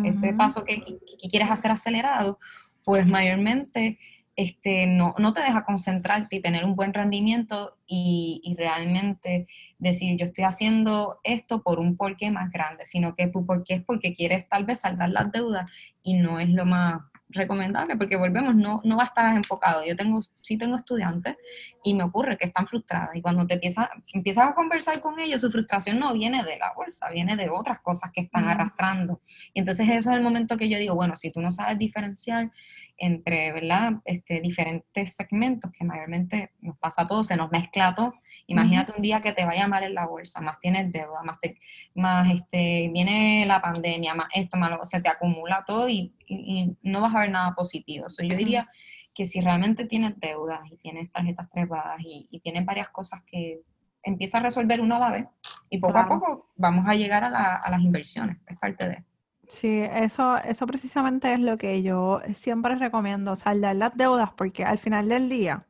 [0.04, 0.84] ese paso que,
[1.22, 2.38] que quieres hacer acelerado,
[2.84, 3.98] pues mayormente
[4.38, 9.48] este, no, no, te deja concentrarte y tener un buen rendimiento y, y, realmente
[9.80, 13.84] decir yo estoy haciendo esto por un porqué más grande, sino que tu porqué es
[13.84, 15.68] porque quieres tal vez saldar las deudas
[16.04, 19.84] y no es lo más, recomendable, porque volvemos, no, no va a estar enfocado.
[19.84, 21.36] Yo tengo, sí tengo estudiantes
[21.84, 25.42] y me ocurre que están frustradas y cuando te empiezas, empiezas a conversar con ellos,
[25.42, 29.20] su frustración no viene de la bolsa, viene de otras cosas que están arrastrando.
[29.52, 32.50] Y entonces ese es el momento que yo digo, bueno, si tú no sabes diferenciar
[32.98, 33.94] entre, ¿verdad?
[34.04, 38.14] Este, diferentes segmentos que mayormente nos pasa a todos, se nos mezcla todo.
[38.48, 41.60] Imagínate un día que te vaya mal en la bolsa, más tienes deuda, más, te,
[41.94, 46.14] más este, viene la pandemia, más esto, más lo, se te acumula todo y,
[46.82, 48.06] no vas a ver nada positivo.
[48.08, 48.68] yo diría
[49.14, 53.62] que si realmente tienes deudas y tienes tarjetas trepadas y, y tienes varias cosas que
[54.02, 55.26] empieza a resolver una a la vez
[55.70, 59.04] y poco a poco vamos a llegar a, a las inversiones, es parte de
[59.48, 64.78] Sí, eso, eso precisamente es lo que yo siempre recomiendo, saldar las deudas, porque al
[64.78, 65.66] final del día,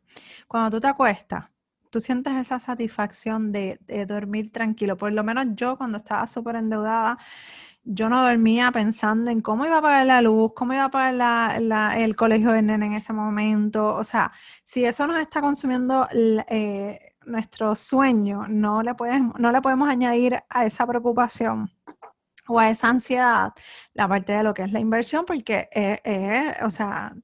[0.48, 1.46] cuando tú te acuestas,
[1.90, 4.96] tú sientes esa satisfacción de, dormir tranquilo.
[4.96, 7.18] Por lo menos yo cuando estaba súper endeudada,
[7.84, 11.60] yo no dormía pensando en cómo iba a pagar la luz, cómo iba a pagar
[11.98, 13.94] el colegio de nene en ese momento.
[13.94, 14.32] O sea,
[14.64, 18.94] si eso nos está consumiendo eh, nuestro sueño, no le,
[19.38, 21.70] no le podemos añadir a esa preocupación
[22.48, 23.52] o a esa ansiedad
[23.94, 27.14] la parte de lo que es la inversión, porque, es, o sea,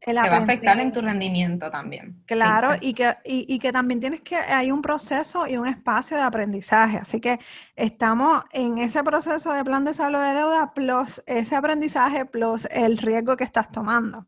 [0.00, 2.22] el va a afectar en tu rendimiento también.
[2.26, 6.22] Claro, y, que, y, que también tienes que, hay un proceso y un espacio de
[6.22, 7.38] aprendizaje, así que
[7.74, 12.98] estamos en ese proceso de plan de salud de deuda, plus ese aprendizaje, plus el
[12.98, 14.24] riesgo que estás tomando.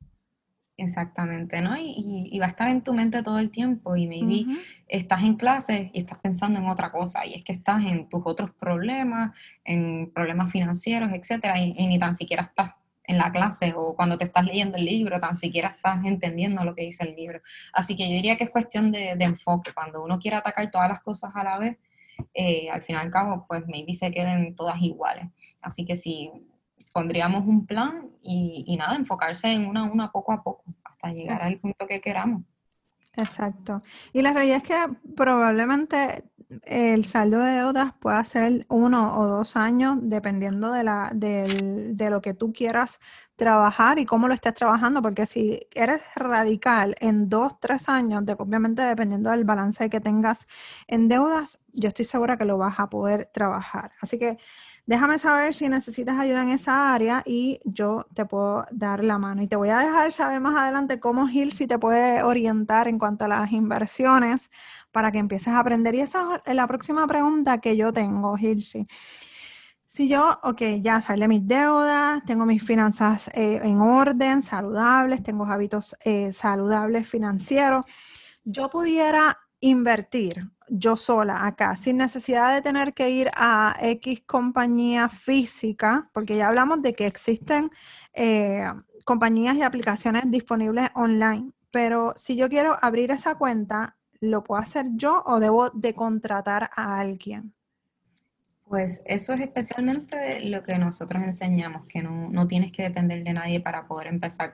[0.83, 1.77] Exactamente, ¿no?
[1.79, 4.47] Y, va a estar en tu mente todo el tiempo y maybe
[4.89, 8.23] estás en clase y estás pensando en otra cosa y es que estás en tus
[8.25, 12.73] otros problemas, en problemas financieros, etcétera, y, ni tan siquiera estás
[13.05, 16.75] en la clase o cuando te estás leyendo el libro, tan siquiera estás entendiendo lo
[16.75, 17.43] que dice el libro.
[17.75, 19.75] Así que yo diría que es cuestión de, enfoque.
[19.75, 21.77] Cuando uno quiere atacar todas las cosas a la vez,
[22.33, 25.27] eh, al fin y al cabo, pues maybe se queden todas iguales.
[25.61, 26.31] Así que si
[26.93, 31.43] pondríamos un plan y, nada, enfocarse en una a una poco a poco hasta llegar
[31.43, 32.43] al punto que queramos.
[33.17, 33.83] Exacto.
[34.13, 36.25] Y la realidad es que probablemente
[36.65, 42.21] el saldo de deudas pueda ser uno o dos años dependiendo de, la, de lo
[42.21, 43.01] que tú quieras
[43.41, 48.35] trabajar y cómo lo estés trabajando, porque si eres radical en dos, tres años, de,
[48.39, 50.47] obviamente dependiendo del balance que tengas
[50.87, 53.93] en deudas, yo estoy segura que lo vas a poder trabajar.
[54.03, 54.37] Así que
[54.91, 59.41] Déjame saber si necesitas ayuda en esa área y yo te puedo dar la mano.
[59.41, 63.25] Y te voy a dejar saber más adelante cómo si te puede orientar en cuanto
[63.25, 64.51] a las inversiones
[64.91, 65.95] para que empieces a aprender.
[65.95, 68.89] Y esa es la próxima pregunta que yo tengo, Gilsi.
[69.87, 75.45] Si yo, ok, ya sale mis deudas, tengo mis finanzas eh, en orden, saludables, tengo
[75.45, 77.85] hábitos eh, saludables financieros,
[78.43, 85.09] yo pudiera invertir yo sola acá, sin necesidad de tener que ir a X compañía
[85.09, 87.71] física, porque ya hablamos de que existen
[88.15, 88.67] eh,
[89.05, 94.87] compañías y aplicaciones disponibles online, pero si yo quiero abrir esa cuenta, ¿lo puedo hacer
[94.95, 97.55] yo o debo de contratar a alguien?
[98.69, 103.61] Pues eso es especialmente lo que nosotros enseñamos, que no, tienes que depender de nadie
[103.61, 104.53] para poder empezar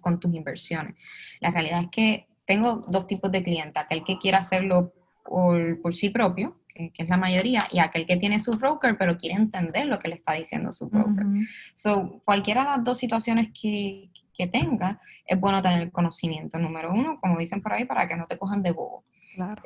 [0.00, 0.96] con tus inversiones.
[1.38, 4.92] La realidad es que tengo dos tipos de clientes, aquel que quiere hacerlo
[5.30, 9.16] por, por sí propio, que, es la mayoría, y aquel que tiene su broker, pero
[9.16, 11.24] quiere entender lo que le está diciendo su broker.
[11.72, 16.58] So, cualquiera de las dos situaciones que, que tenga, es bueno tener conocimiento.
[16.58, 19.04] Número uno, como dicen por ahí, para que no te cojan de bobo.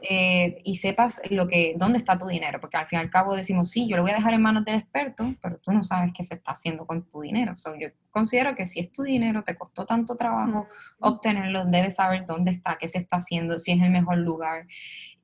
[0.03, 3.35] Eh, y sepas lo que, dónde está tu dinero, porque al fin y al cabo
[3.35, 6.13] decimos, sí, yo lo voy a dejar en manos del experto, pero tú no sabes
[6.15, 7.55] qué se está haciendo con tu dinero.
[7.81, 10.67] yo considero que si es tu dinero, te costó tanto trabajo
[11.01, 14.67] obtenerlo, debes saber dónde está, qué se está haciendo, si es el mejor lugar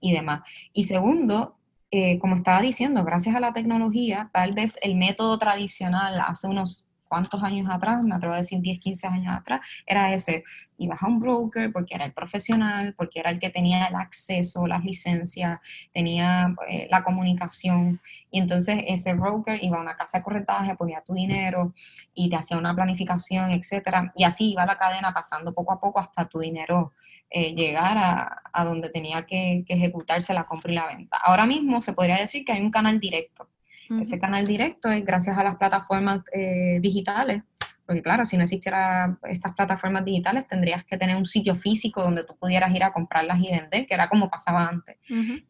[0.01, 0.43] y demás.
[0.73, 1.57] Y segundo,
[1.91, 6.90] eh, como estaba diciendo, gracias a la tecnología, tal vez el método tradicional hace unos
[7.11, 10.45] cuántos años atrás, me atrevo a decir 10, 15 años atrás, era ese,
[10.79, 14.67] ibas a un broker porque era el profesional, porque era el que tenía el acceso,
[14.69, 15.59] las licencias,
[15.93, 21.03] tenía eh, la comunicación, y entonces ese broker iba a una casa de corretaje, ponía
[21.03, 21.75] tu dinero
[22.15, 25.99] y te hacía una planificación, etcétera, y así iba la cadena pasando poco a poco
[25.99, 26.93] hasta tu dinero
[27.29, 31.17] eh, llegar a, donde tenía que, que, ejecutarse la compra y la venta.
[31.17, 33.49] Ahora mismo se podría decir que hay un canal directo.
[33.99, 37.43] Ese canal directo es gracias a las plataformas eh, digitales,
[37.85, 42.25] porque claro, si no existieran estas plataformas digitales, tendrías que tener un sitio físico donde
[42.25, 44.97] tú pudieras ir a comprarlas y vender, que era como pasaba antes.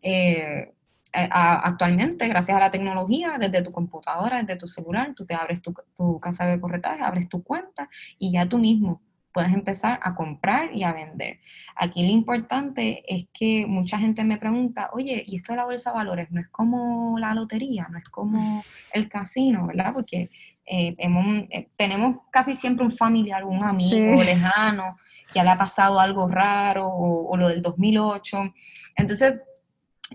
[0.01, 0.73] Eh,
[1.13, 5.75] actualmente, gracias a la tecnología, desde tu computadora, desde tu celular, tú te abres tu,
[5.95, 10.75] tu casa de corretaje, abres tu cuenta y ya tú mismo puedes empezar a comprar
[10.75, 11.41] y a vender.
[11.77, 15.91] Aquí lo importante es que mucha gente me pregunta, oye, ¿y esto de la bolsa
[15.91, 18.63] de valores no es como la lotería, no es como
[18.93, 19.93] el casino, verdad?
[19.93, 20.31] Porque
[20.67, 24.99] eh, eh, tenemos casi siempre un familiar, un amigo lejano,
[25.33, 28.55] que le ha pasado algo raro o, lo del 2008.
[28.97, 29.41] Entonces,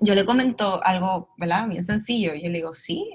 [0.01, 1.67] yo le comento algo, ¿verdad?
[1.67, 2.34] Bien sencillo.
[2.36, 3.06] Yo le digo, sí,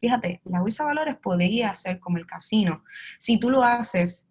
[0.00, 2.84] fíjate, la bolsa de valores podría ser como el casino.
[3.18, 4.27] Si tú lo haces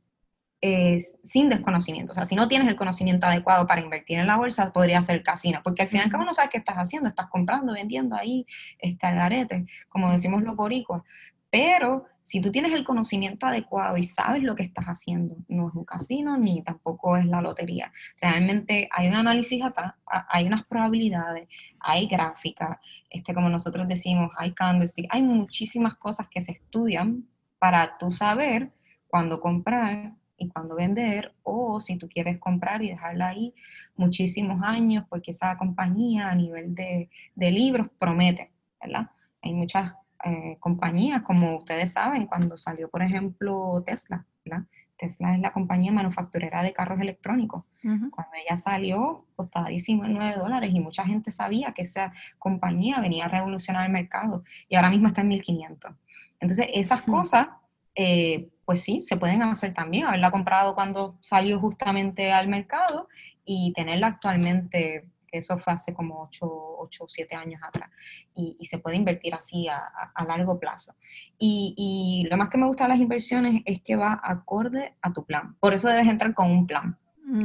[0.61, 2.11] sin desconocimiento.
[2.11, 5.21] O sea, si no tienes el conocimiento adecuado para invertir en la bolsa, podría ser
[5.23, 8.45] casino, porque al final, como no sabes qué estás haciendo, estás comprando, vendiendo ahí,
[8.79, 11.03] está el garete, como decimos los boricuas.
[11.49, 15.75] Pero si tú tienes el conocimiento adecuado y sabes lo que estás haciendo, no es
[15.75, 17.93] un casino ni tampoco es la lotería.
[18.19, 19.63] Realmente hay un análisis,
[20.05, 21.47] hay unas probabilidades,
[21.79, 27.25] hay gráficas, este, como nosotros decimos, hay candlestick, hay muchísimas cosas que se estudian
[27.59, 28.73] para tú saber
[29.07, 33.53] cuándo comprar, y cuando vender, o si tú quieres comprar y dejarla ahí
[33.95, 39.09] muchísimos años, porque esa compañía a nivel de, libros promete, ¿verdad?
[39.41, 44.65] Hay muchas eh, compañías, como ustedes saben, cuando salió, por ejemplo, Tesla, ¿verdad?
[44.97, 47.63] Tesla es la compañía manufacturera de carros electrónicos.
[47.81, 53.27] Cuando ella salió, costaba 19 dólares y mucha gente sabía que esa compañía venía a
[53.29, 55.91] revolucionar el mercado y ahora mismo está en 1500.
[56.39, 57.47] Entonces, esas cosas
[57.95, 63.07] eh, pues sí, se pueden hacer también, haberla comprado cuando salió justamente al mercado
[63.45, 67.89] y tenerla actualmente, eso fue hace como 8 o 7 años atrás,
[68.35, 70.93] y, se puede invertir así a, largo plazo.
[71.39, 75.13] Y, y, lo más que me gusta de las inversiones es que va acorde a
[75.13, 76.97] tu plan, por eso debes entrar con un plan.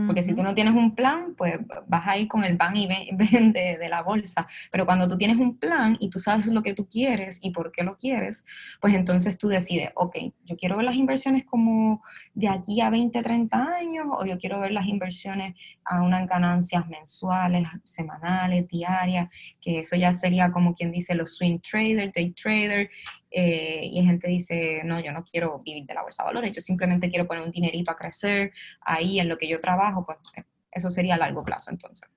[0.07, 2.87] Porque si tú no tienes un plan, pues vas a ir con el van y
[2.87, 4.47] ven de, de, la bolsa.
[4.71, 7.73] Pero cuando tú tienes un plan y tú sabes lo que tú quieres y por
[7.73, 8.45] qué lo quieres,
[8.81, 12.03] pues entonces tú decides, ok, yo quiero ver las inversiones como
[12.35, 16.87] de aquí a 20, 30 años o yo quiero ver las inversiones a unas ganancias
[16.88, 19.29] mensuales, semanales, diarias,
[19.61, 22.88] que eso ya sería como quien dice los swing traders, day traders,
[23.33, 26.61] eh, y gente dice, no, yo no quiero vivir de la bolsa de valores, yo
[26.61, 30.45] simplemente quiero poner un dinerito a crecer ahí en lo que yo trabajo, pues eh,
[30.71, 32.09] eso sería a largo plazo entonces.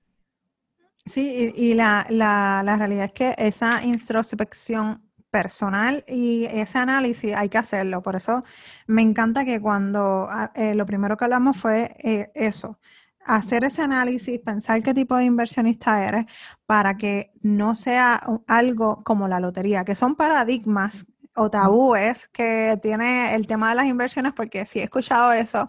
[1.04, 7.48] Sí, y, la, la, la realidad es que esa introspección personal y ese análisis hay
[7.48, 8.02] que hacerlo.
[8.02, 8.42] Por eso
[8.88, 11.94] me encanta que cuando ah, eh, lo primero que hablamos fue
[12.34, 12.80] eso,
[13.26, 16.26] hacer ese análisis, pensar qué tipo de inversionista eres
[16.64, 23.34] para que no sea algo como la lotería, que son paradigmas o tabúes que tiene
[23.34, 25.68] el tema de las inversiones, porque sí he escuchado eso,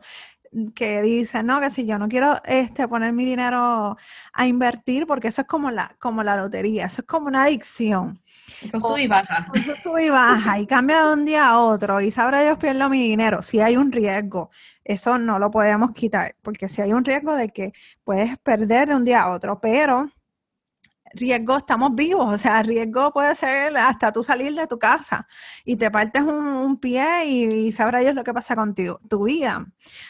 [0.76, 3.98] que dicen, no, que si yo no quiero este, poner mi dinero
[4.34, 8.22] a invertir, porque eso es como la, como la lotería, eso es como una adicción.
[8.62, 9.48] Eso sube y baja.
[9.54, 12.90] Eso sube y baja y cambia de un día a otro y sabrá Dios pierdo
[12.90, 13.44] mi dinero.
[13.44, 14.50] Si hay un riesgo,
[14.84, 18.96] eso no lo podemos quitar, porque si hay un riesgo de que puedes perder de
[18.96, 20.10] un día a otro, pero
[21.14, 25.28] riesgo, estamos vivos, o sea, riesgo puede ser hasta tú salir de tu casa
[25.66, 29.66] y te partes un, pie y, sabrá Dios lo que pasa contigo, tu vida.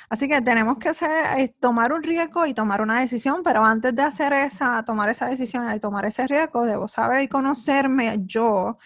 [0.10, 3.96] Así que tenemos que hacer, eh, tomar un riesgo y tomar una decisión, pero antes
[3.96, 8.78] de hacer esa, tomar esa decisión y tomar ese riesgo, debo saber y conocerme yo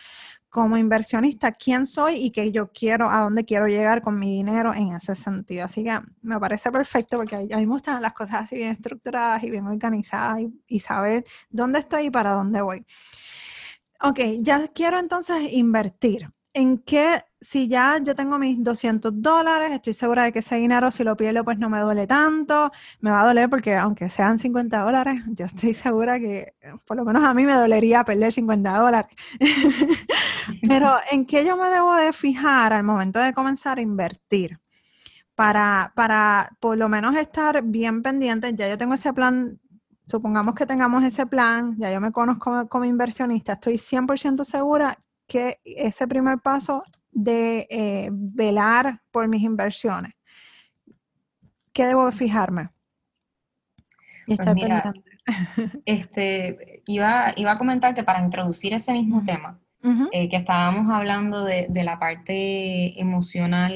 [0.51, 4.73] como inversionista quién soy y qué yo quiero, a dónde quiero llegar con mi dinero
[4.73, 5.63] en ese sentido.
[5.63, 9.41] Así que me parece perfecto porque a mí me gustan las cosas así bien estructuradas
[9.45, 12.85] y bien organizadas y, saber dónde estoy y para dónde voy.
[14.01, 16.29] Ok, ya quiero entonces invertir.
[16.53, 20.91] ¿En qué, si ya yo tengo mis 200 dólares, estoy segura de que ese dinero,
[20.91, 24.37] si lo pierdo, pues no me duele tanto, me va a doler porque aunque sean
[24.37, 26.53] 50 dólares, yo estoy segura que
[26.85, 29.15] por lo menos a mí me dolería perder 50 dólares.
[30.67, 34.59] Pero ¿en qué yo me debo de fijar al momento de comenzar a invertir?
[35.35, 39.59] Para, para por lo menos estar bien pendiente, ya yo tengo ese plan
[40.05, 44.99] supongamos que tengamos ese plan, ya yo me conozco como, inversionista, estoy 100% segura
[45.32, 50.11] que ese primer paso de eh, velar por mis inversiones,
[51.71, 52.69] ¿qué debo fijarme?
[54.27, 54.39] Pues
[55.86, 59.57] este, iba, iba a comentar que para introducir ese mismo tema,
[60.11, 63.73] eh, que estábamos hablando de, de, la parte emocional,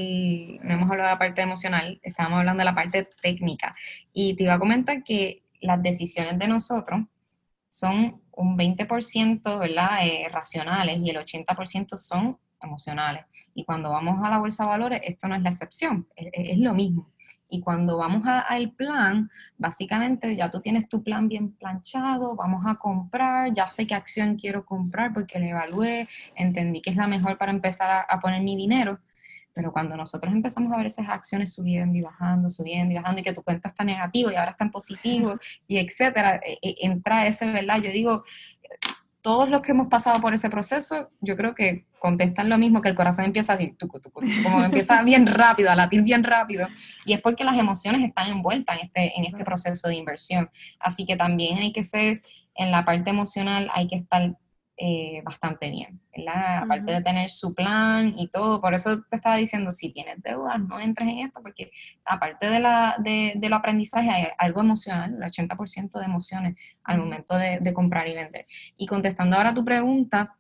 [0.62, 3.76] no hemos hablado de la parte emocional, estábamos hablando de la parte técnica.
[4.12, 7.02] Y te iba a comentar que las decisiones de nosotros
[7.70, 10.00] son un 20%, ¿verdad?
[10.04, 13.26] Eh, racionales y el 80% son emocionales.
[13.54, 16.74] Y cuando vamos a la bolsa de valores, esto no es la excepción, es, lo
[16.74, 17.12] mismo.
[17.48, 22.76] Y cuando vamos al plan, básicamente ya tú tienes tu plan bien planchado, vamos a
[22.76, 27.38] comprar, ya sé qué acción quiero comprar porque la evalué, entendí que es la mejor
[27.38, 29.00] para empezar a poner mi dinero.
[29.56, 33.24] Pero cuando nosotros empezamos a ver esas acciones subiendo y bajando, subiendo y bajando, y
[33.24, 37.26] que tu cuenta está negativo y ahora está en positivo, y etcétera, e, e, entra
[37.26, 37.82] ese, ¿verdad?
[37.82, 38.26] Yo digo,
[39.22, 42.90] todos los que hemos pasado por ese proceso, yo creo que contestan lo mismo, que
[42.90, 43.76] el corazón empieza así,
[44.44, 46.68] como empieza bien rápido, a latir bien rápido,
[47.06, 50.52] y es porque las emociones están envueltas en este, en este proceso de inversión.
[50.80, 52.22] Así que también hay que ser,
[52.56, 54.38] en la parte emocional, hay que estar
[54.78, 56.64] eh, bastante bien, ¿verdad?
[56.64, 60.60] Aparte de tener su plan y todo, por eso te estaba diciendo, si tienes deudas,
[60.60, 61.72] no entres en esto, porque
[62.04, 67.38] aparte de, la, de, lo aprendizaje hay algo emocional, el 80% de emociones al momento
[67.38, 68.48] de, comprar y vender.
[68.76, 70.36] Y contestando ahora tu pregunta,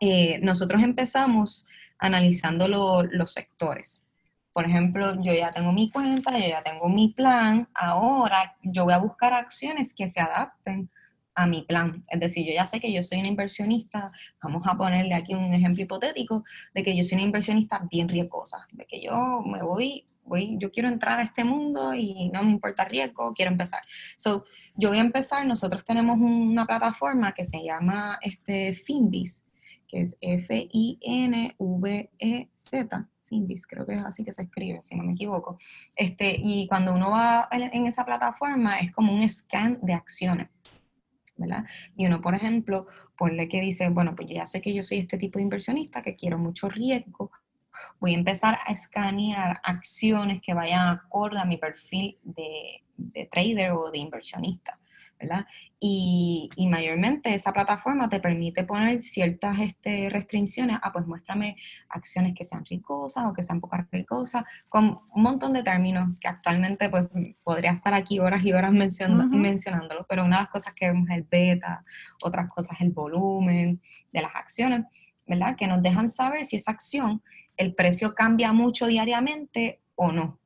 [0.00, 1.66] eh, nosotros empezamos
[1.98, 4.04] analizando los sectores.
[4.52, 8.92] Por ejemplo, yo ya tengo mi cuenta, yo ya tengo mi plan, ahora yo voy
[8.92, 10.90] a buscar acciones que se adapten
[11.34, 12.04] a mi plan.
[12.08, 14.12] Es decir, yo ya sé que yo soy una inversionista,
[14.42, 18.66] vamos a ponerle aquí un ejemplo hipotético, de que yo soy una inversionista bien riesgosa,
[18.72, 22.50] de que yo me voy, voy, yo quiero entrar a este mundo y no me
[22.50, 23.82] importa riesgo, quiero empezar.
[24.16, 24.44] So,
[24.76, 29.46] yo voy a empezar, nosotros tenemos una plataforma que se llama este Finbis,
[29.88, 31.58] que es F-I-N-V-E-Z,
[33.26, 35.58] Finbis, creo que es así que se escribe, si no me equivoco.
[35.96, 40.48] Este, y cuando uno va en esa plataforma es como un scan de acciones.
[41.96, 42.86] Y uno, por ejemplo,
[43.16, 46.16] ponle que dice, bueno, pues ya sé que yo soy este tipo de inversionista, que
[46.16, 47.30] quiero mucho riesgo,
[48.00, 52.84] voy a empezar a escanear acciones que vayan acorde a mi perfil de
[53.30, 54.78] trader o de inversionista.
[55.84, 61.56] Y, mayormente esa plataforma te permite poner ciertas este, restricciones, ah, pues muéstrame
[61.88, 66.28] acciones que sean ricosas o que sean pocas ricosas, con un montón de términos que
[66.28, 67.08] actualmente pues
[67.42, 71.16] podría estar aquí horas y horas mencionándolo, pero una de las cosas que vemos es
[71.16, 71.84] el beta,
[72.22, 73.80] otras cosas el volumen
[74.12, 74.84] de las acciones,
[75.26, 75.56] ¿verdad?
[75.56, 77.22] Que nos dejan saber si esa acción,
[77.56, 80.38] el precio cambia mucho diariamente o no,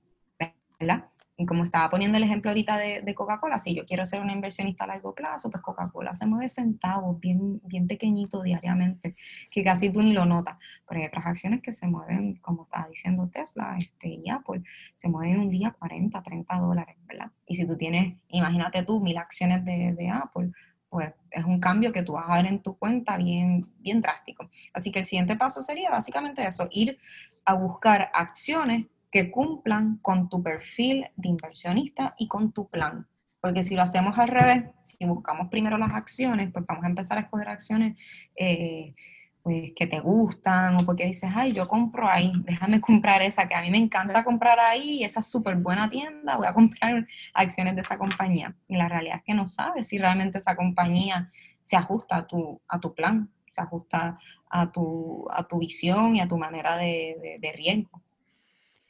[0.80, 1.04] ¿verdad?
[1.39, 4.84] Y como estaba poniendo el ejemplo ahorita de, Coca-Cola, si yo quiero ser una inversionista
[4.84, 9.16] a largo plazo, pues Coca-Cola se mueve centavos, bien, bien pequeñito diariamente,
[9.51, 10.57] que casi tú ni lo notas.
[10.89, 14.62] Pero hay otras acciones que se mueven, como estaba diciendo Tesla este, y Apple,
[14.97, 17.30] se mueven un día 40, 30 dólares, ¿verdad?
[17.47, 20.53] Y si tú tienes, imagínate tú, mil acciones de, de Apple,
[20.89, 24.49] pues es un cambio que tú vas a ver en tu cuenta bien, bien drástico.
[24.72, 26.99] Así que el siguiente paso sería básicamente eso, ir
[27.45, 33.06] a buscar acciones que cumplan con tu perfil de inversionista y con tu plan.
[33.40, 37.16] Porque si lo hacemos al revés, si buscamos primero las acciones, pues vamos a empezar
[37.16, 37.96] a escoger acciones
[38.36, 38.94] eh,
[39.42, 43.54] pues, que te gustan o porque dices, ay, yo compro ahí, déjame comprar esa, que
[43.54, 47.80] a mí me encanta comprar ahí, esa súper buena tienda, voy a comprar acciones de
[47.80, 48.54] esa compañía.
[48.68, 51.30] Y la realidad es que no sabes si realmente esa compañía
[51.62, 54.18] se ajusta a tu, a tu plan, se ajusta
[54.50, 58.02] a tu, a tu visión y a tu manera de riesgo.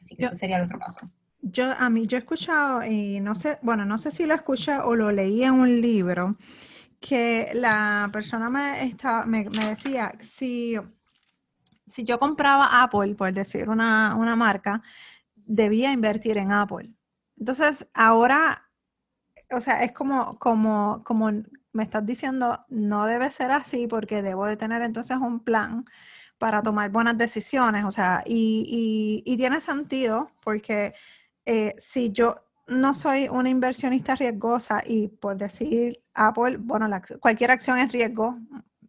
[0.01, 1.11] Así que ese sería el otro paso.
[1.43, 4.79] Yo, a mí, yo he escuchado, y no sé, bueno, no sé si lo escuché
[4.79, 6.33] o lo leí en un libro,
[7.01, 10.77] que la persona me, estaba, me, decía, si,
[11.87, 14.83] si yo compraba Apple, por decir una, una marca,
[15.35, 16.91] debía invertir en Apple.
[17.39, 18.71] Entonces, ahora,
[19.51, 21.31] o sea, es como, como, como
[21.73, 25.85] me estás diciendo, no debe ser así porque debo de tener entonces un plan
[26.39, 30.95] para tomar buenas decisiones, o sea, y, y, tiene sentido porque
[31.47, 36.89] eh, si yo no soy una inversionista riesgosa y por decir Apple, bueno,
[37.21, 38.39] cualquier acción es riesgo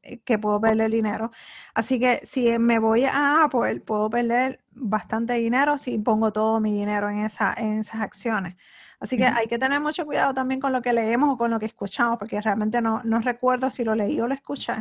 [0.04, 1.32] eh, que puedo perder dinero.
[1.74, 6.74] Así que si me voy a Apple, puedo perder bastante dinero si pongo todo mi
[6.74, 8.56] dinero en, esa, en esas acciones.
[9.00, 11.60] Así que hay que tener mucho cuidado también con lo que leemos o con lo
[11.60, 14.74] que escuchamos, porque realmente no, no recuerdo si lo leí o lo escuché,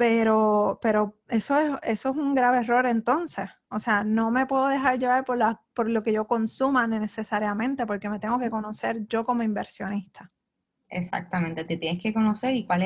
[0.00, 3.50] pero, pero eso, es, eso es un grave error entonces.
[3.68, 7.84] O sea, no me puedo dejar llevar por, la, por lo que yo consuma necesariamente,
[7.84, 10.26] porque me tengo que conocer yo como inversionista.
[10.88, 12.80] Exactamente, te tienes que conocer y cuál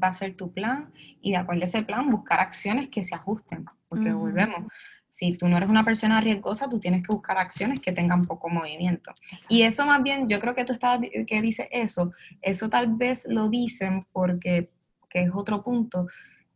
[0.00, 3.16] va a ser tu plan y de acuerdo a ese plan buscar acciones que se
[3.16, 4.72] ajusten, porque volvemos,
[5.08, 8.48] si tú no eres una persona riesgosa, tú tienes que buscar acciones que tengan poco
[8.48, 9.12] movimiento.
[9.48, 13.26] Y eso más bien, yo creo que tú estabas, que dices eso, eso tal vez
[13.28, 14.70] lo dicen porque,
[15.08, 16.06] que es otro punto,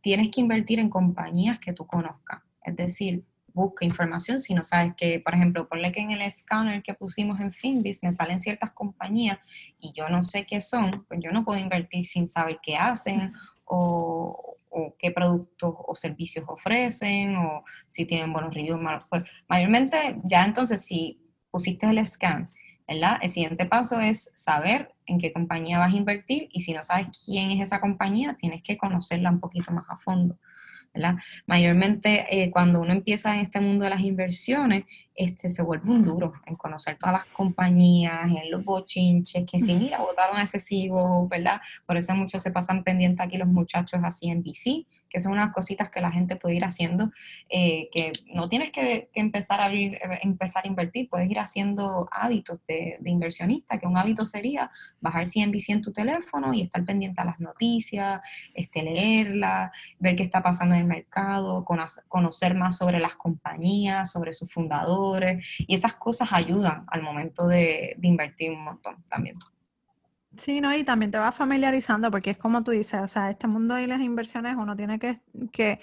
[0.05, 2.39] tienes que invertir en compañías que tú conozcas.
[2.63, 6.83] Es decir, busca información si no sabes que, por ejemplo, ponle que en el scanner
[6.83, 9.39] que pusimos en Finbis me salen ciertas compañías
[9.79, 13.33] y yo no sé qué son, pues yo no puedo invertir sin saber qué hacen
[13.63, 19.05] o, o qué productos o servicios ofrecen, o si tienen buenos reviews, malos.
[19.09, 22.51] Pues mayormente ya entonces si pusiste el scan,
[22.87, 23.17] ¿verdad?
[23.21, 27.07] El siguiente paso es saber en qué compañía vas a invertir y si no sabes
[27.25, 30.37] quién es esa compañía, tienes que conocerla un poquito más a fondo.
[30.95, 31.15] ¿verdad?
[31.45, 36.03] Mayormente eh, cuando uno empieza en este mundo de las inversiones, este, se vuelve un
[36.03, 41.59] duro en conocer todas las compañías, en los bochinches, que si mira, votaron excesivo, ¿verdad?
[41.85, 45.53] Por eso muchos se pasan pendientes aquí los muchachos así en BC, que son unas
[45.53, 47.09] cositas que la gente puede ir haciendo,
[47.47, 52.09] eh, que no tienes que, empezar, a abrir, eh, empezar a invertir, puedes ir haciendo
[52.11, 57.21] hábitos de, inversionista, que un hábito sería bajar CNBC en tu teléfono y estar pendiente
[57.21, 58.19] a las noticias,
[58.53, 64.33] este, leerlas, ver qué está pasando en el mercado, conocer más sobre las compañías, sobre
[64.33, 69.37] sus fundadores, y esas cosas ayudan al momento de, de invertir un montón también.
[70.37, 73.47] Sí, no, y también te vas familiarizando porque es como tú dices, o sea, este
[73.47, 75.21] mundo y las inversiones uno tiene que,
[75.51, 75.79] que,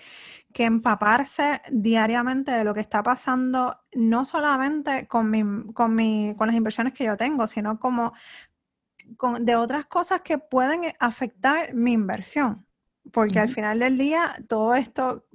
[0.53, 6.48] que empaparse diariamente de lo que está pasando, no solamente con, mi, con, mi, con
[6.48, 8.12] las inversiones que yo tengo, sino como
[9.16, 12.66] con, de otras cosas que pueden afectar mi inversión.
[13.12, 15.26] Porque al final del día, todo esto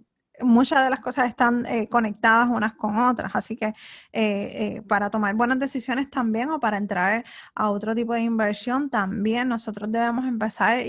[0.41, 3.73] muchas de las cosas están eh, conectadas unas con otras, así que eh,
[4.13, 7.25] eh, para tomar buenas decisiones también o para entrar
[7.55, 10.83] a otro tipo de inversión también nosotros debemos empezar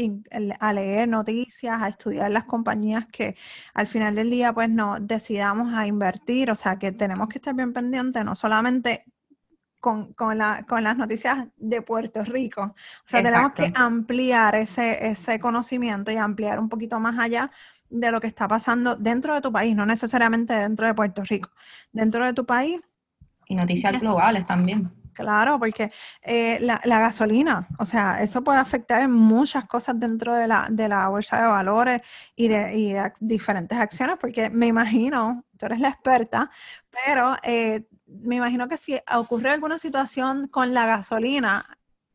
[0.61, 3.37] a leer noticias, a estudiar las compañías que
[3.75, 7.55] al final del día pues no decidamos a invertir, o sea que tenemos que estar
[7.55, 9.05] bien pendientes no solamente
[9.81, 12.63] con, las noticias de Puerto Rico.
[12.63, 12.75] O
[13.05, 17.51] sea, tenemos que ampliar ese, ese conocimiento y ampliar un poquito más allá
[17.91, 21.51] de lo que está pasando dentro de tu país, no necesariamente dentro de Puerto Rico,
[21.93, 22.81] dentro de tu país.
[23.47, 24.91] Y noticias globales también.
[25.19, 25.91] Claro, porque
[26.23, 31.09] eh, la, gasolina, o sea, eso puede afectar muchas cosas dentro de la, de la
[31.09, 32.03] bolsa de valores
[32.37, 36.53] y de, diferentes acciones, porque me imagino, tú eres la experta,
[37.05, 41.67] pero eh, me imagino que si ocurre alguna situación con la gasolina,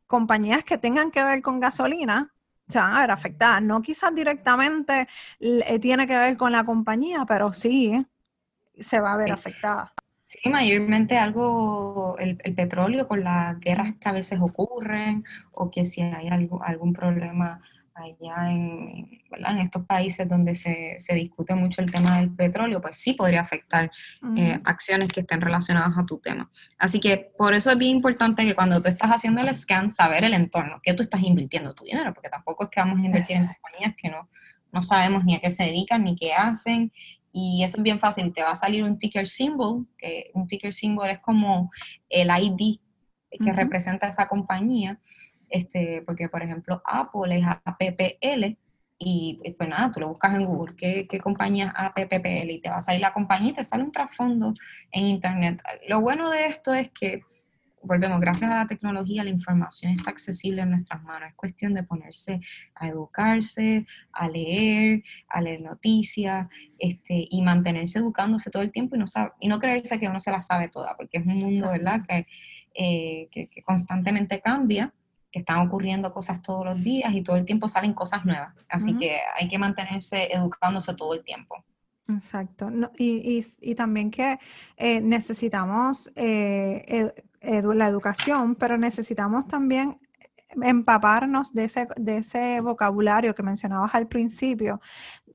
[0.07, 2.33] compañías que tengan que ver con gasolina,
[2.73, 3.61] se van a ver afectadas.
[3.61, 5.07] No quizás directamente
[5.39, 8.05] eh, tiene que ver con la compañía, pero sí
[8.77, 9.93] se va a ver afectada.
[10.25, 16.01] Sí, mayormente algo, el, petróleo con las guerras que a veces ocurren o que si
[16.01, 17.61] hay algo, algún problema
[17.95, 22.97] allá en, en estos países donde se, se, discute mucho el tema del petróleo, pues
[22.97, 23.91] sí podría afectar
[24.35, 26.49] eh, acciones que estén relacionadas a tu tema.
[26.77, 30.23] Así que por eso es bien importante que cuando tú estás haciendo el scan, saber
[30.23, 33.37] el entorno, que tú estás invirtiendo tu dinero, porque tampoco es que vamos a invertir
[33.37, 34.29] en compañías que no,
[34.71, 36.91] no sabemos ni a qué se dedican ni qué hacen.
[37.31, 40.73] Y eso es bien fácil, te va a salir un ticker symbol, que un ticker
[40.73, 41.71] symbol es como
[42.09, 42.79] el ID
[43.43, 44.99] que representa esa compañía
[45.53, 48.57] este, porque por ejemplo Apple es APPL
[48.97, 52.49] y pues nada, tú lo buscas en Google, ¿qué, qué compañía es APPL?
[52.49, 54.53] Y te va a salir la compañía y te sale un trasfondo
[54.91, 55.61] en Internet.
[55.87, 57.21] Lo bueno de esto es que,
[57.83, 61.29] volvemos, gracias a la tecnología, la información está accesible en nuestras manos.
[61.29, 62.39] Es cuestión de ponerse
[62.73, 66.47] a educarse, a leer, a leer noticias
[66.79, 70.19] este, y mantenerse educándose todo el tiempo y no, sabe, y no creerse que uno
[70.19, 72.25] se la sabe toda, porque es un mundo, ¿verdad?, que,
[72.73, 74.91] eh, que, que constantemente cambia
[75.33, 78.53] que están ocurriendo cosas todos los días y todo el tiempo salen cosas nuevas.
[78.69, 81.65] Así que hay que mantenerse educándose todo el tiempo.
[82.07, 82.69] Exacto.
[82.97, 84.37] y, también que
[84.77, 87.11] eh, necesitamos eh,
[87.41, 89.99] la educación, pero necesitamos también
[90.61, 94.81] empaparnos de ese, de ese vocabulario que mencionabas al principio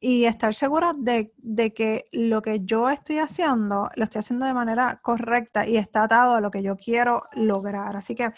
[0.01, 4.55] y estar segura de, de, que lo que yo estoy haciendo, lo estoy haciendo de
[4.55, 7.96] manera correcta y está atado a lo que yo quiero lograr.
[7.96, 8.32] Así que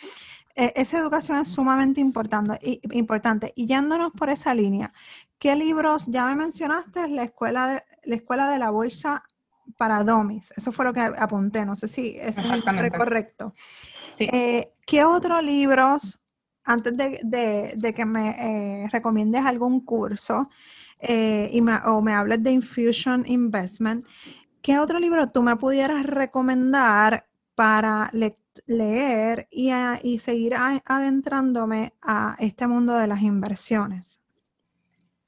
[0.74, 3.52] esa educación es sumamente importante y, importante.
[3.56, 4.92] y yéndonos por esa línea,
[5.38, 7.08] ¿qué libros ya me mencionaste?
[7.08, 9.22] La escuela de, la escuela de la bolsa
[9.76, 10.52] para domis.
[10.56, 11.64] Eso fue lo que apunté.
[11.64, 12.36] No sé si es
[12.96, 13.52] correcto.
[14.18, 16.20] Eh, ¿Qué otros libros,
[16.64, 20.50] antes de, que me eh, recomiendes algún curso
[20.98, 24.04] eh, y o me hables de Infusion Investment,
[24.62, 28.10] qué otro libro tú me pudieras recomendar para
[28.66, 29.70] leer y,
[30.02, 30.54] y seguir
[30.84, 34.20] adentrándome a este mundo de las inversiones?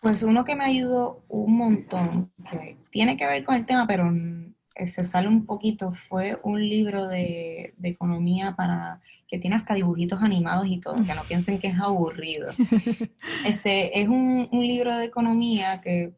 [0.01, 4.11] Pues uno que me ayudó un montón, que tiene que ver con el tema, pero
[4.87, 10.66] se sale un poquito, fue un libro de, economía para que tiene hasta dibujitos animados
[10.66, 12.49] y todo, que no piensen que es aburrido.
[13.47, 16.14] Este es un, libro de economía que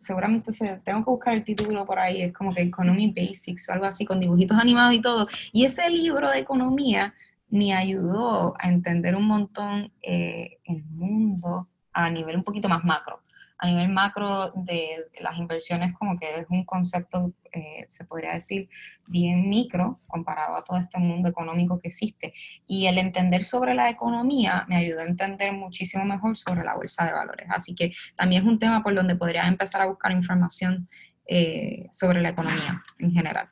[0.00, 3.72] seguramente se, tengo que buscar el título por ahí, es como que Economy Basics o
[3.72, 5.28] algo así, con dibujitos animados y todo.
[5.52, 7.14] Y ese libro de economía
[7.48, 13.20] me ayudó a entender un montón eh, el mundo a nivel un poquito más macro.
[13.58, 18.68] A nivel macro de, las inversiones como que es un concepto, eh, se podría decir,
[19.06, 22.34] bien micro comparado a todo este mundo económico que existe.
[22.66, 27.06] Y el entender sobre la economía me ayudó a entender muchísimo mejor sobre la bolsa
[27.06, 27.46] de valores.
[27.50, 30.88] Así que también es un tema por donde podría empezar a buscar información
[31.26, 33.48] eh, sobre la economía en general.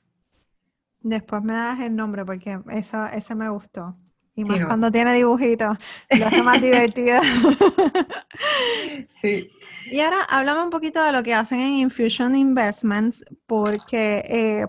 [1.01, 3.97] Después me das el nombre porque eso, ese me gustó.
[4.37, 5.76] Y más cuando tiene dibujitos,
[6.18, 7.20] lo hace más divertido.
[9.20, 9.51] sí.
[9.91, 14.66] Y ahora háblame un poquito de lo que hacen en Infusion Investments, porque eh,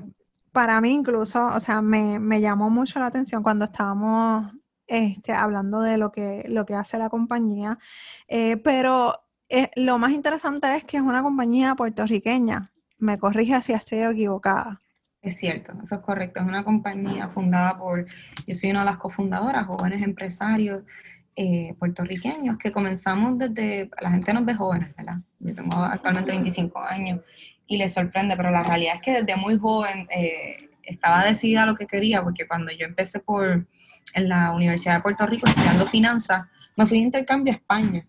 [0.51, 4.51] para mí incluso, o sea, me, llamó mucho la atención cuando estábamos
[4.88, 7.80] este, hablando de lo que, lo que hace la compañía,
[8.28, 9.13] eh, pero
[9.49, 12.72] eh, lo más interesante es que es una compañía puertorriqueña.
[12.97, 14.82] Me corrige si estoy equivocada.
[15.26, 16.40] Es cierto, eso es correcto.
[16.40, 18.06] Es una compañía fundada por,
[18.46, 20.84] yo soy una de las cofundadoras, jóvenes empresarios
[21.36, 25.18] eh, puertorriqueños, que comenzamos desde, la gente nos ve jóvenes, ¿verdad?
[25.40, 27.22] Yo tengo actualmente 25 años
[27.66, 31.66] y les sorprende, pero la realidad es que desde muy joven eh, estaba decidida a
[31.66, 33.66] lo que quería, porque cuando yo empecé por,
[34.14, 36.44] en la Universidad de Puerto Rico estudiando finanzas,
[36.76, 38.06] me fui de intercambio a España.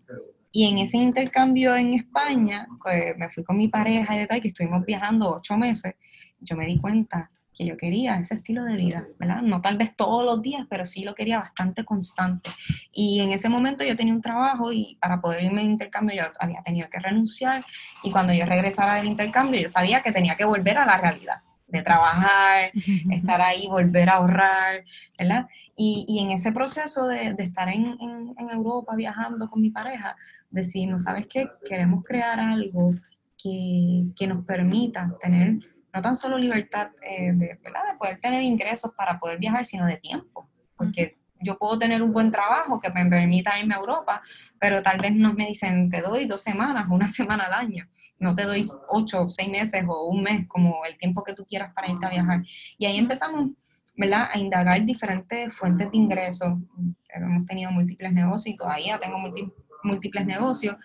[0.51, 4.39] Y en ese intercambio en España, pues, me fui con mi pareja y de tal,
[4.39, 5.95] que estuvimos viajando ocho meses,
[6.39, 9.41] yo me di cuenta que yo quería ese estilo de vida, ¿verdad?
[9.41, 12.51] No tal vez todos los días, pero sí lo quería bastante constante.
[12.91, 16.23] Y en ese momento yo tenía un trabajo y para poder irme de intercambio yo
[16.39, 17.63] había tenido que renunciar
[18.03, 21.41] y cuando yo regresara del intercambio yo sabía que tenía que volver a la realidad,
[21.67, 22.71] de trabajar,
[23.11, 24.85] estar ahí, volver a ahorrar,
[25.17, 25.47] ¿verdad?
[25.75, 30.15] Y, en ese proceso de, estar en, en, Europa viajando con mi pareja,
[30.49, 31.47] decimos, ¿sabes qué?
[31.67, 32.95] Queremos crear algo
[33.37, 35.59] que, que nos permita tener
[35.97, 37.59] no tan solo libertad eh, de, de
[37.97, 42.29] poder tener ingresos para poder viajar, sino de tiempo, porque yo puedo tener un buen
[42.29, 44.21] trabajo que me permita irme a Europa,
[44.59, 47.87] pero tal vez no me dicen, te doy dos semanas, una semana al año,
[48.19, 51.73] no te doy ocho, seis meses o un mes, como el tiempo que tú quieras
[51.73, 52.43] para irte a viajar.
[52.77, 53.51] Y ahí empezamos,
[53.95, 56.59] ¿verdad?, a indagar diferentes fuentes de ingresos.
[57.09, 59.66] Hemos tenido múltiples negocios y todavía tengo múltiples
[60.25, 60.77] negocios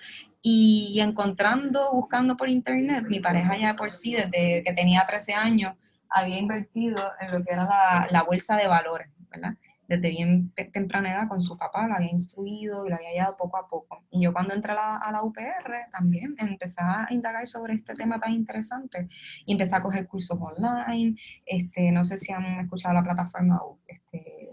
[0.42, 5.76] y encontrando, buscando por internet, mi pareja ya por sí, desde que tenía 13 años,
[6.10, 9.54] había invertido en lo que era la, la bolsa de valores, ¿verdad?
[9.86, 13.56] Desde bien temprana edad con su papá, la había instruido y la había llevado poco
[13.56, 14.04] a poco.
[14.10, 17.94] Y yo cuando entré a la, a la UPR también empecé a indagar sobre este
[17.94, 19.08] tema tan interesante
[19.44, 21.16] y empecé a coger cursos online.
[21.44, 24.50] Este, no sé si han escuchado la plataforma este,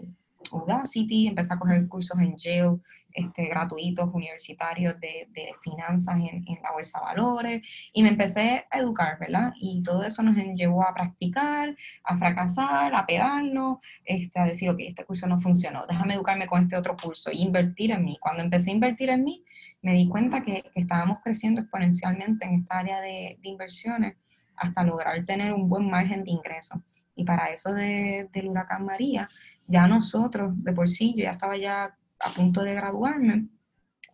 [0.52, 2.80] Udacity, empecé a coger cursos en Yale
[3.12, 8.78] este, gratuitos universitarios de, de finanzas en, la bolsa de valores y me empecé a
[8.78, 9.52] educar, ¿verdad?
[9.56, 14.78] Y todo eso nos llevó a practicar, a fracasar, a pegarnos, este, a decir, ok,
[14.80, 18.18] este curso no funcionó, déjame educarme con este otro curso e invertir en mí.
[18.20, 19.44] Cuando empecé a invertir en mí,
[19.82, 24.16] me di cuenta que, que estábamos creciendo exponencialmente en esta área de, de, inversiones
[24.56, 26.82] hasta lograr tener un buen margen de ingreso.
[27.14, 29.26] Y para eso de, del huracán María,
[29.66, 33.46] ya nosotros, de por sí, yo ya estaba ya a punto de graduarme,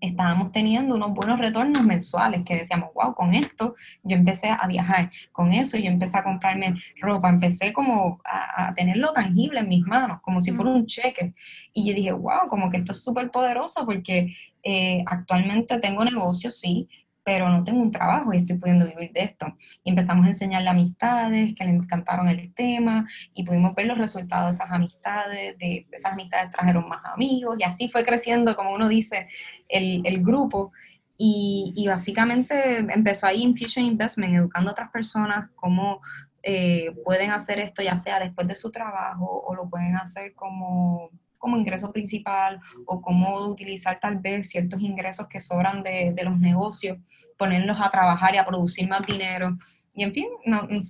[0.01, 5.11] estábamos teniendo unos buenos retornos mensuales que decíamos, wow, con esto yo empecé a viajar,
[5.33, 10.21] con eso yo empecé a comprarme ropa, empecé como a, tenerlo tangible en mis manos,
[10.23, 11.35] como si fuera un cheque.
[11.73, 16.59] Y yo dije, wow, como que esto es súper poderoso porque eh, actualmente tengo negocios,
[16.59, 16.89] sí,
[17.27, 19.47] pero no tengo un trabajo y estoy pudiendo vivir de esto.
[19.83, 23.05] Y empezamos a enseñarle amistades que le encantaron el tema
[23.35, 27.65] y pudimos ver los resultados de esas amistades, de esas amistades trajeron más amigos y
[27.65, 29.29] así fue creciendo, como uno dice,
[29.69, 30.71] el, el grupo.
[31.19, 36.03] Y, y, básicamente empezó ahí Infusion Investment, educando a otras personas cómo
[36.45, 41.11] eh, pueden hacer esto, ya sea después de su trabajo o lo pueden hacer como
[41.47, 46.37] como ingreso principal o cómo utilizar tal vez ciertos ingresos que sobran de, de los
[46.41, 46.99] negocios,
[47.39, 49.57] ponerlos a trabajar y a producir más dinero.
[49.95, 50.27] Y en fin,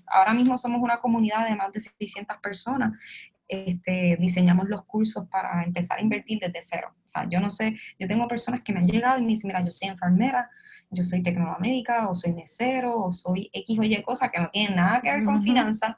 [0.06, 2.94] ahora mismo somos una comunidad de más de 600 personas.
[3.46, 6.94] Este, diseñamos los cursos para empezar a invertir desde cero.
[7.04, 9.48] O sea, yo no sé, yo tengo personas que me han llegado y me dicen,
[9.48, 10.50] mira, yo soy enfermera,
[10.90, 14.48] yo soy tecnóloga médica, o soy mesero, o soy X o Y cosa que no
[14.48, 15.96] tiene nada que ver con finanzas,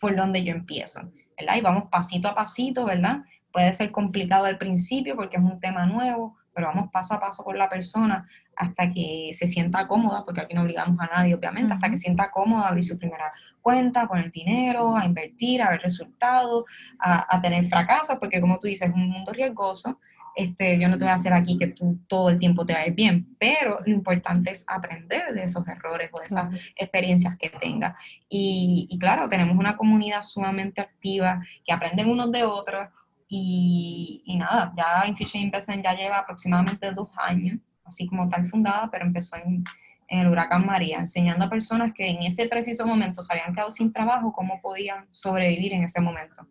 [0.00, 1.56] por donde yo empiezo, ¿verdad?
[1.56, 3.22] Y vamos pasito a pasito, ¿verdad?
[3.52, 7.44] Puede ser complicado al principio porque es un tema nuevo, pero vamos paso a paso
[7.44, 8.26] con la persona
[8.56, 12.30] hasta que se sienta cómoda, porque aquí no obligamos a nadie, obviamente, hasta que sienta
[12.30, 16.64] cómoda a abrir su primera cuenta, poner dinero, a invertir, a ver resultados,
[16.98, 19.98] a, tener fracasos, porque como tú dices, es un mundo riesgoso.
[20.34, 22.80] Este, yo no te voy a hacer aquí que tú todo el tiempo te va
[22.80, 27.36] a ir bien, pero lo importante es aprender de esos errores o de esas experiencias
[27.36, 27.94] que tengas.
[28.28, 32.88] Y, y claro, tenemos una comunidad sumamente activa que aprenden unos de otros,
[33.34, 39.06] y, nada, ya Infusion Investment ya lleva aproximadamente dos años, así como tal fundada, pero
[39.06, 39.64] empezó en,
[40.08, 43.90] el huracán María, enseñando a personas que en ese preciso momento se habían quedado sin
[43.90, 46.46] trabajo, cómo podían sobrevivir en ese momento.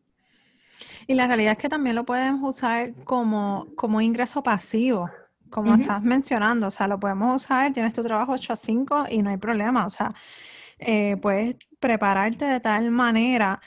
[1.06, 5.12] Y la realidad es que también lo pueden usar como, como ingreso pasivo,
[5.52, 9.22] como estás mencionando, o sea, lo podemos usar, tienes tu trabajo 8 a 5 y
[9.22, 10.16] no hay problema, o sea,
[10.80, 13.62] eh, puedes prepararte de tal manera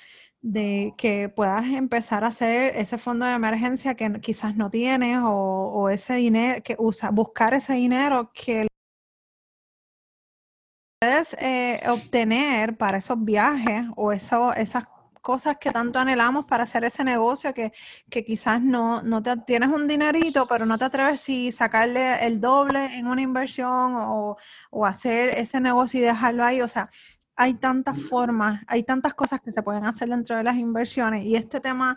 [0.44, 5.88] de que puedas empezar a hacer ese fondo de emergencia que quizás no tienes o,
[5.90, 8.68] ese dinero que usa, buscar ese dinero que
[11.00, 14.84] puedes eh, obtener para esos viajes o eso, esas
[15.22, 17.72] cosas que tanto anhelamos para hacer ese negocio que,
[18.10, 22.40] que quizás no, no te tienes un dinerito, pero no te atreves si sacarle el
[22.40, 24.36] doble en una inversión o,
[24.70, 26.60] o hacer ese negocio y dejarlo ahí.
[26.60, 26.90] O sea,
[27.36, 31.36] hay tantas formas, hay tantas cosas que se pueden hacer dentro de las inversiones y
[31.36, 31.96] este tema,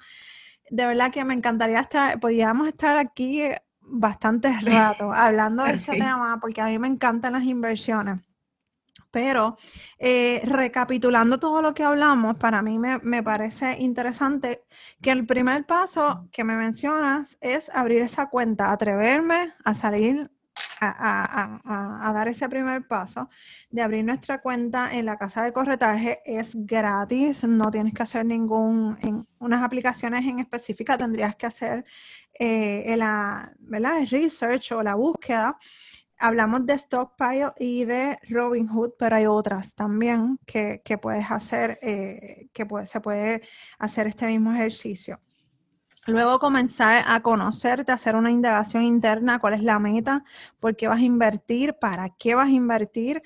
[0.70, 3.44] de verdad que me encantaría estar, podríamos estar aquí
[3.82, 8.20] bastante rato hablando de este tema porque a mí me encantan las inversiones.
[9.10, 9.58] Pero
[9.98, 14.64] eh, recapitulando todo lo que hablamos, para mí me, me, parece interesante
[15.02, 20.30] que el primer paso que me mencionas es abrir esa cuenta, atreverme a salir
[20.80, 23.30] a, dar ese primer paso
[23.70, 26.22] de abrir nuestra cuenta en la casa de corretaje.
[26.26, 31.86] Es gratis, no tienes que hacer ningún, en unas aplicaciones en específica tendrías que hacer
[32.40, 35.58] eh, la, el research o la búsqueda.
[36.20, 42.68] Hablamos de Stockpile y de Robinhood, pero hay otras también que, puedes hacer, eh, que
[42.86, 43.42] se puede
[43.78, 45.20] hacer este mismo ejercicio.
[46.08, 50.24] Luego comenzar a conocerte, hacer una indagación interna, cuál es la meta,
[50.62, 53.22] por qué vas a invertir, para qué vas a invertir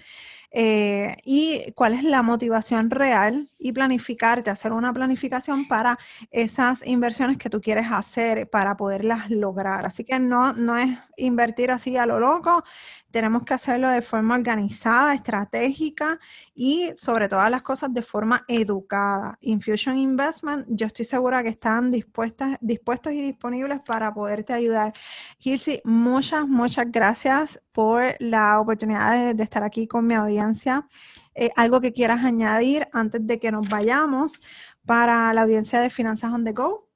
[0.52, 6.00] eh, y cuál es la motivación real y planificarte, hacer una planificación para
[6.32, 9.86] esas inversiones que tú quieres hacer para poderlas lograr.
[9.86, 12.64] Así que no, no es invertir así a lo loco,
[13.12, 16.20] tenemos que hacerlo de forma organizada, estratégica
[16.56, 19.38] y sobre todas las cosas de forma educada.
[19.42, 24.94] Infusion Investment, yo estoy segura que están dispuestas, dispuestos y disponibles para poderte ayudar.
[25.40, 30.88] Hirsi, muchas, muchas gracias por la oportunidad de, estar aquí con mi audiencia.
[31.36, 34.42] Eh, algo que quieras añadir antes de que nos vayamos
[34.86, 36.91] para la audiencia de Finanzas on the Go.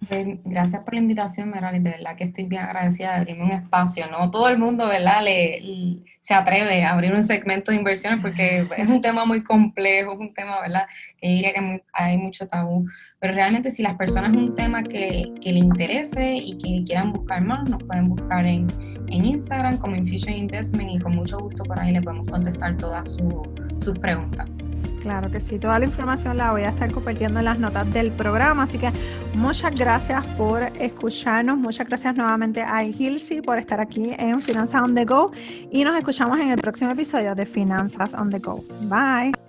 [0.00, 1.80] Gracias por la invitación, Merali.
[1.80, 4.06] De verdad que estoy bien agradecida de abrirme un espacio.
[4.08, 8.68] No todo el mundo, ¿verdad?, le, se atreve a abrir un segmento de inversiones porque
[8.76, 10.86] es un tema muy complejo, es un tema, ¿verdad?,
[11.20, 12.86] que diría que hay mucho tabú.
[13.18, 17.12] Pero realmente, si las personas es un tema que, que le interese y que quieran
[17.12, 18.68] buscar más, nos pueden buscar en,
[19.08, 23.16] en Instagram como Infusion Investment y con mucho gusto por ahí le podemos contestar todas
[23.78, 24.48] sus preguntas.
[25.00, 28.10] Claro que sí, toda la información la voy a estar compartiendo en las notas del
[28.12, 28.90] programa, así que
[29.34, 34.94] muchas gracias por escucharnos, muchas gracias nuevamente a Hilsi por estar aquí en Finanzas on
[34.94, 35.32] the Go
[35.70, 38.62] y nos escuchamos en el próximo episodio de Finanzas on the Go.
[38.82, 39.47] Bye.